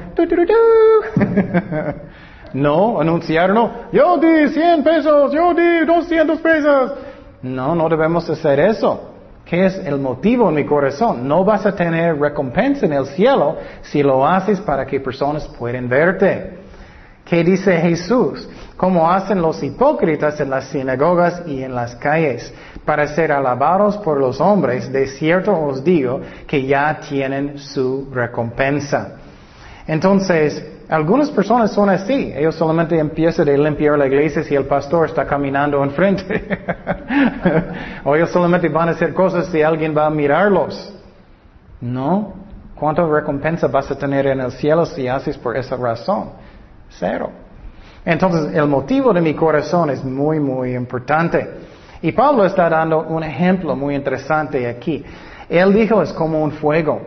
no, 2.54 3.02
anunciar 3.02 3.50
no. 3.52 3.90
Yo 3.92 4.18
di 4.18 4.50
100 4.50 4.84
pesos, 4.84 5.34
yo 5.34 5.52
di 5.56 5.84
200 5.84 6.40
pesos. 6.40 6.92
No, 7.42 7.74
no 7.74 7.90
debemos 7.90 8.30
hacer 8.30 8.60
eso. 8.60 9.16
¿Qué 9.44 9.66
es 9.66 9.80
el 9.80 9.98
motivo 9.98 10.50
en 10.50 10.56
mi 10.56 10.66
corazón? 10.66 11.28
No 11.28 11.44
vas 11.44 11.66
a 11.66 11.76
tener 11.76 12.20
recompensa 12.20 12.86
en 12.86 12.94
el 12.94 13.08
cielo 13.08 13.58
si 13.82 14.04
lo 14.04 14.28
haces 14.28 14.62
para 14.62 14.86
que 14.86 15.00
personas 15.00 15.48
puedan 15.48 15.90
verte. 15.90 16.60
¿Qué 17.26 17.44
dice 17.44 17.78
Jesús? 17.78 18.48
Como 18.80 19.12
hacen 19.12 19.42
los 19.42 19.62
hipócritas 19.62 20.40
en 20.40 20.50
las 20.50 20.70
sinagogas 20.70 21.44
y 21.46 21.62
en 21.64 21.76
las 21.76 21.98
calles, 21.98 22.54
para 22.86 23.06
ser 23.08 23.30
alabados 23.30 23.98
por 23.98 24.18
los 24.18 24.40
hombres, 24.40 24.90
de 24.90 25.06
cierto 25.08 25.52
os 25.52 25.84
digo 25.84 26.22
que 26.48 26.66
ya 26.66 26.98
tienen 27.02 27.58
su 27.58 28.08
recompensa. 28.10 29.18
Entonces, 29.86 30.66
algunas 30.88 31.30
personas 31.30 31.74
son 31.74 31.90
así, 31.90 32.32
ellos 32.34 32.56
solamente 32.56 32.98
empiezan 32.98 33.50
a 33.50 33.52
limpiar 33.52 34.00
la 34.00 34.08
iglesia 34.08 34.44
si 34.44 34.56
el 34.56 34.64
pastor 34.64 35.08
está 35.08 35.26
caminando 35.26 35.84
enfrente. 35.84 36.42
o 38.06 38.16
ellos 38.16 38.30
solamente 38.30 38.70
van 38.70 38.88
a 38.88 38.92
hacer 38.92 39.14
cosas 39.14 39.48
si 39.48 39.62
alguien 39.62 39.94
va 39.94 40.06
a 40.06 40.10
mirarlos. 40.10 40.96
No. 41.82 42.34
¿Cuánta 42.76 43.06
recompensa 43.06 43.68
vas 43.68 43.92
a 43.92 43.98
tener 43.98 44.26
en 44.28 44.40
el 44.40 44.54
cielo 44.54 44.86
si 44.86 45.06
haces 45.06 45.38
por 45.38 45.58
esa 45.58 45.76
razón? 45.76 46.30
Cero. 46.88 47.49
Entonces, 48.06 48.56
el 48.56 48.68
motivo 48.68 49.14
de 49.14 49.22
mi 49.22 49.34
corazón 49.34 49.90
es 49.90 50.04
muy, 50.04 50.40
muy 50.40 50.76
importante. 50.76 51.48
Y 52.02 52.12
Pablo 52.12 52.46
está 52.46 52.70
dando 52.70 53.02
un 53.02 53.24
ejemplo 53.24 53.76
muy 53.76 53.96
interesante 53.96 54.68
aquí. 54.68 55.04
Él 55.50 55.74
dijo, 55.74 56.02
es 56.02 56.14
como 56.14 56.42
un 56.42 56.52
fuego. 56.52 57.02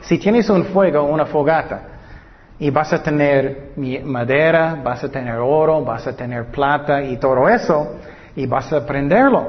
Si 0.00 0.18
tienes 0.18 0.48
un 0.48 0.64
fuego, 0.64 1.04
una 1.04 1.26
fogata, 1.26 1.82
y 2.58 2.70
vas 2.70 2.92
a 2.92 3.02
tener 3.02 3.72
madera, 4.04 4.80
vas 4.84 5.02
a 5.02 5.10
tener 5.10 5.36
oro, 5.36 5.82
vas 5.82 6.06
a 6.06 6.14
tener 6.14 6.46
plata 6.46 7.02
y 7.02 7.16
todo 7.16 7.48
eso, 7.48 7.96
y 8.36 8.46
vas 8.46 8.70
a 8.72 8.84
prenderlo, 8.84 9.48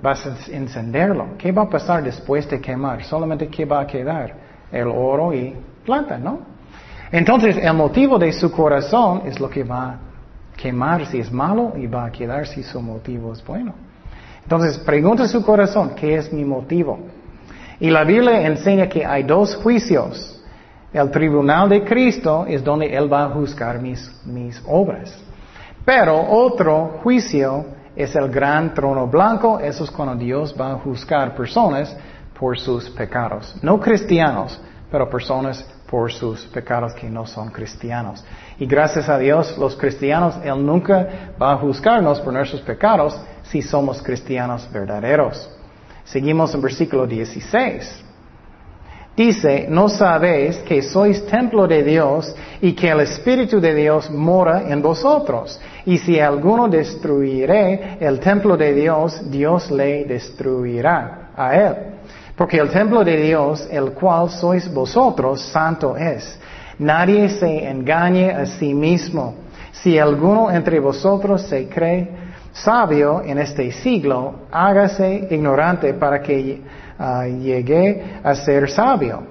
vas 0.00 0.26
a 0.26 0.50
encenderlo. 0.50 1.36
¿Qué 1.36 1.52
va 1.52 1.62
a 1.62 1.68
pasar 1.68 2.02
después 2.02 2.48
de 2.48 2.60
quemar? 2.60 3.04
Solamente 3.04 3.48
qué 3.48 3.66
va 3.66 3.80
a 3.80 3.86
quedar? 3.86 4.34
El 4.72 4.88
oro 4.88 5.34
y 5.34 5.54
plata, 5.84 6.18
¿no? 6.18 6.57
Entonces, 7.10 7.56
el 7.56 7.74
motivo 7.74 8.18
de 8.18 8.32
su 8.32 8.50
corazón 8.50 9.22
es 9.24 9.40
lo 9.40 9.48
que 9.48 9.64
va 9.64 9.98
quemar 10.58 11.06
si 11.06 11.20
es 11.20 11.32
malo 11.32 11.72
y 11.76 11.86
va 11.86 12.06
a 12.06 12.10
quedar 12.10 12.46
si 12.46 12.62
su 12.62 12.82
motivo 12.82 13.32
es 13.32 13.42
bueno. 13.46 13.72
Entonces, 14.42 14.76
pregunta 14.78 15.26
su 15.28 15.42
corazón, 15.42 15.92
¿qué 15.94 16.16
es 16.16 16.32
mi 16.32 16.44
motivo? 16.44 16.98
Y 17.80 17.90
la 17.90 18.02
Biblia 18.02 18.44
enseña 18.46 18.88
que 18.88 19.06
hay 19.06 19.22
dos 19.22 19.54
juicios. 19.56 20.42
El 20.92 21.10
tribunal 21.10 21.68
de 21.68 21.84
Cristo 21.84 22.44
es 22.46 22.64
donde 22.64 22.94
Él 22.94 23.10
va 23.12 23.24
a 23.24 23.28
juzgar 23.30 23.80
mis, 23.80 24.10
mis 24.24 24.60
obras. 24.66 25.16
Pero 25.84 26.20
otro 26.28 26.98
juicio 27.02 27.66
es 27.94 28.16
el 28.16 28.28
gran 28.28 28.74
trono 28.74 29.06
blanco, 29.06 29.60
eso 29.60 29.84
es 29.84 29.90
cuando 29.90 30.16
Dios 30.16 30.54
va 30.58 30.72
a 30.72 30.78
juzgar 30.78 31.36
personas 31.36 31.96
por 32.38 32.58
sus 32.58 32.90
pecados. 32.90 33.54
No 33.62 33.78
cristianos, 33.78 34.60
pero 34.90 35.08
personas 35.08 35.64
por 35.90 36.12
sus 36.12 36.44
pecados 36.46 36.92
que 36.94 37.08
no 37.08 37.26
son 37.26 37.48
cristianos. 37.50 38.24
Y 38.58 38.66
gracias 38.66 39.08
a 39.08 39.18
Dios, 39.18 39.56
los 39.56 39.76
cristianos, 39.76 40.34
Él 40.44 40.64
nunca 40.64 41.32
va 41.40 41.52
a 41.52 41.56
juzgarnos 41.56 42.20
por 42.20 42.32
nuestros 42.32 42.60
pecados 42.62 43.18
si 43.44 43.62
somos 43.62 44.02
cristianos 44.02 44.68
verdaderos. 44.70 45.50
Seguimos 46.04 46.54
en 46.54 46.60
versículo 46.60 47.06
16. 47.06 48.04
Dice, 49.16 49.66
¿no 49.68 49.88
sabéis 49.88 50.58
que 50.58 50.80
sois 50.80 51.26
templo 51.26 51.66
de 51.66 51.82
Dios 51.82 52.32
y 52.60 52.72
que 52.72 52.88
el 52.88 53.00
Espíritu 53.00 53.60
de 53.60 53.74
Dios 53.74 54.08
mora 54.10 54.70
en 54.70 54.80
vosotros? 54.80 55.60
Y 55.86 55.98
si 55.98 56.20
alguno 56.20 56.68
destruiré 56.68 57.98
el 57.98 58.20
templo 58.20 58.56
de 58.56 58.72
Dios, 58.74 59.28
Dios 59.28 59.72
le 59.72 60.04
destruirá 60.04 61.30
a 61.36 61.56
él. 61.56 61.97
Porque 62.38 62.58
el 62.58 62.70
templo 62.70 63.02
de 63.02 63.16
Dios, 63.16 63.66
el 63.68 63.90
cual 63.90 64.30
sois 64.30 64.72
vosotros, 64.72 65.42
santo 65.42 65.96
es. 65.96 66.38
Nadie 66.78 67.28
se 67.28 67.68
engañe 67.68 68.30
a 68.30 68.46
sí 68.46 68.72
mismo. 68.72 69.34
Si 69.72 69.98
alguno 69.98 70.48
entre 70.48 70.78
vosotros 70.78 71.42
se 71.42 71.68
cree 71.68 72.08
sabio 72.52 73.22
en 73.24 73.38
este 73.38 73.72
siglo, 73.72 74.46
hágase 74.52 75.26
ignorante 75.30 75.94
para 75.94 76.22
que 76.22 76.62
uh, 76.96 77.24
llegue 77.40 78.20
a 78.22 78.36
ser 78.36 78.70
sabio. 78.70 79.24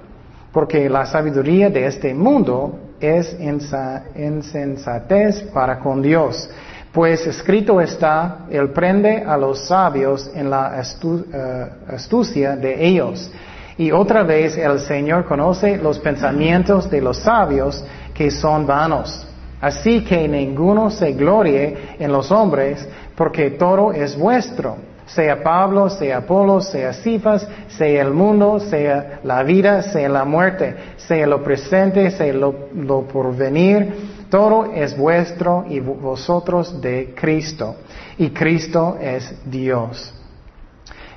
Porque 0.52 0.90
la 0.90 1.06
sabiduría 1.06 1.70
de 1.70 1.86
este 1.86 2.12
mundo 2.12 2.78
es 3.00 3.34
insensatez 3.40 5.44
para 5.54 5.78
con 5.78 6.02
Dios. 6.02 6.50
Pues 6.92 7.26
escrito 7.26 7.80
está, 7.80 8.46
Él 8.50 8.70
prende 8.70 9.22
a 9.22 9.36
los 9.36 9.66
sabios 9.66 10.30
en 10.34 10.48
la 10.48 10.80
eh, 10.80 11.66
astucia 11.88 12.56
de 12.56 12.86
ellos. 12.86 13.30
Y 13.76 13.92
otra 13.92 14.22
vez 14.22 14.56
el 14.56 14.80
Señor 14.80 15.24
conoce 15.26 15.76
los 15.76 15.98
pensamientos 15.98 16.90
de 16.90 17.00
los 17.00 17.18
sabios 17.18 17.84
que 18.14 18.30
son 18.30 18.66
vanos. 18.66 19.26
Así 19.60 20.02
que 20.02 20.26
ninguno 20.26 20.90
se 20.90 21.12
glorie 21.12 21.96
en 21.98 22.10
los 22.10 22.30
hombres, 22.32 22.88
porque 23.14 23.50
todo 23.50 23.92
es 23.92 24.16
vuestro. 24.16 24.76
Sea 25.06 25.42
Pablo, 25.42 25.88
sea 25.88 26.18
Apolo, 26.18 26.60
sea 26.60 26.92
Cifas, 26.92 27.46
sea 27.68 28.02
el 28.02 28.12
mundo, 28.12 28.60
sea 28.60 29.20
la 29.24 29.42
vida, 29.42 29.82
sea 29.82 30.08
la 30.08 30.24
muerte, 30.24 30.74
sea 30.96 31.26
lo 31.26 31.42
presente, 31.42 32.10
sea 32.10 32.32
lo, 32.32 32.68
lo 32.74 33.02
porvenir 33.02 34.17
todo 34.30 34.72
es 34.72 34.96
vuestro 34.96 35.64
y 35.68 35.80
vosotros 35.80 36.80
de 36.80 37.14
Cristo. 37.14 37.76
Y 38.16 38.30
Cristo 38.30 38.96
es 39.00 39.34
Dios. 39.44 40.14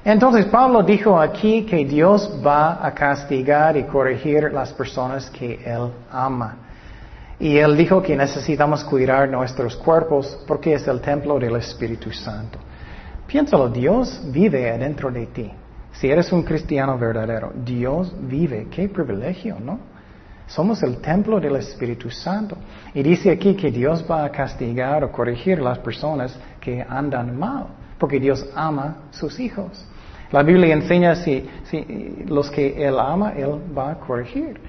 Entonces 0.04 0.46
Pablo 0.46 0.82
dijo 0.82 1.20
aquí 1.20 1.64
que 1.64 1.86
Dios 1.86 2.40
va 2.46 2.86
a 2.86 2.94
castigar 2.94 3.78
y 3.78 3.84
corregir 3.84 4.52
las 4.52 4.72
personas 4.74 5.30
que 5.30 5.60
Él 5.64 5.92
ama. 6.12 6.58
Y 7.40 7.58
Él 7.58 7.78
dijo 7.78 8.02
que 8.02 8.16
necesitamos 8.16 8.84
cuidar 8.84 9.30
nuestros 9.30 9.76
cuerpos 9.76 10.40
porque 10.48 10.74
es 10.74 10.88
el 10.88 11.02
templo 11.02 11.40
del 11.40 11.56
Espíritu 11.56 12.12
Santo. 12.12 12.58
Piénsalo, 13.28 13.70
Dios 13.70 14.22
vive 14.32 14.72
adentro 14.72 15.12
de 15.12 15.28
ti. 15.28 15.52
Si 15.94 16.10
eres 16.10 16.32
un 16.32 16.44
cristiano 16.44 16.98
verdadero, 16.98 17.52
Dios 17.56 18.14
vive. 18.22 18.68
Qué 18.72 18.90
privilegio, 18.90 19.58
¿no? 19.60 19.91
Somos 20.52 20.84
el 20.84 20.98
templo 20.98 21.40
del 21.40 21.56
Espíritu 21.56 22.10
Santo. 22.10 22.58
Y 22.94 23.02
dice 23.02 23.32
aquí 23.32 23.56
que 23.56 23.72
Dios 23.72 24.04
va 24.10 24.26
a 24.26 24.30
castigar 24.30 25.02
o 25.02 25.12
corregir 25.12 25.62
las 25.62 25.80
personas 25.80 26.38
que 26.60 26.86
andan 26.88 27.40
mal, 27.40 27.68
porque 27.98 28.20
Dios 28.20 28.46
ama 28.54 29.04
sus 29.12 29.40
hijos. 29.40 29.86
La 30.30 30.44
Biblia 30.44 30.74
enseña 30.74 31.16
si, 31.16 31.50
si 31.64 32.26
los 32.28 32.52
que 32.52 32.86
Él 32.86 33.00
ama, 33.00 33.32
Él 33.32 33.62
va 33.78 33.92
a 33.92 33.96
corregir. 33.96 34.60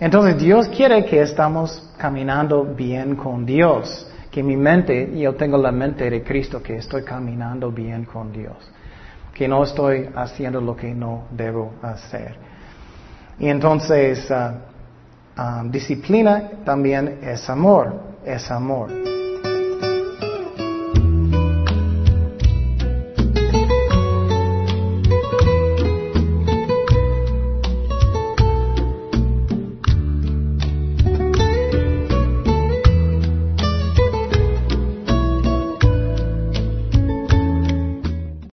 Entonces 0.00 0.38
Dios 0.38 0.68
quiere 0.68 1.04
que 1.04 1.22
estamos 1.22 1.92
caminando 1.96 2.64
bien 2.64 3.14
con 3.14 3.46
Dios, 3.46 4.08
que 4.28 4.42
mi 4.42 4.56
mente, 4.56 5.08
yo 5.16 5.36
tengo 5.36 5.56
la 5.56 5.70
mente 5.70 6.10
de 6.10 6.24
Cristo, 6.24 6.60
que 6.60 6.78
estoy 6.78 7.04
caminando 7.04 7.70
bien 7.70 8.06
con 8.06 8.32
Dios, 8.32 8.56
que 9.32 9.46
no 9.46 9.62
estoy 9.62 10.08
haciendo 10.16 10.60
lo 10.60 10.74
que 10.74 10.92
no 10.92 11.26
debo 11.30 11.74
hacer. 11.80 12.34
Y 13.38 13.48
entonces, 13.48 14.28
ah, 14.30 14.71
Ah, 15.36 15.62
disciplina 15.64 16.50
también 16.64 17.20
es 17.22 17.48
amor, 17.48 17.94
es 18.24 18.50
amor. 18.50 19.11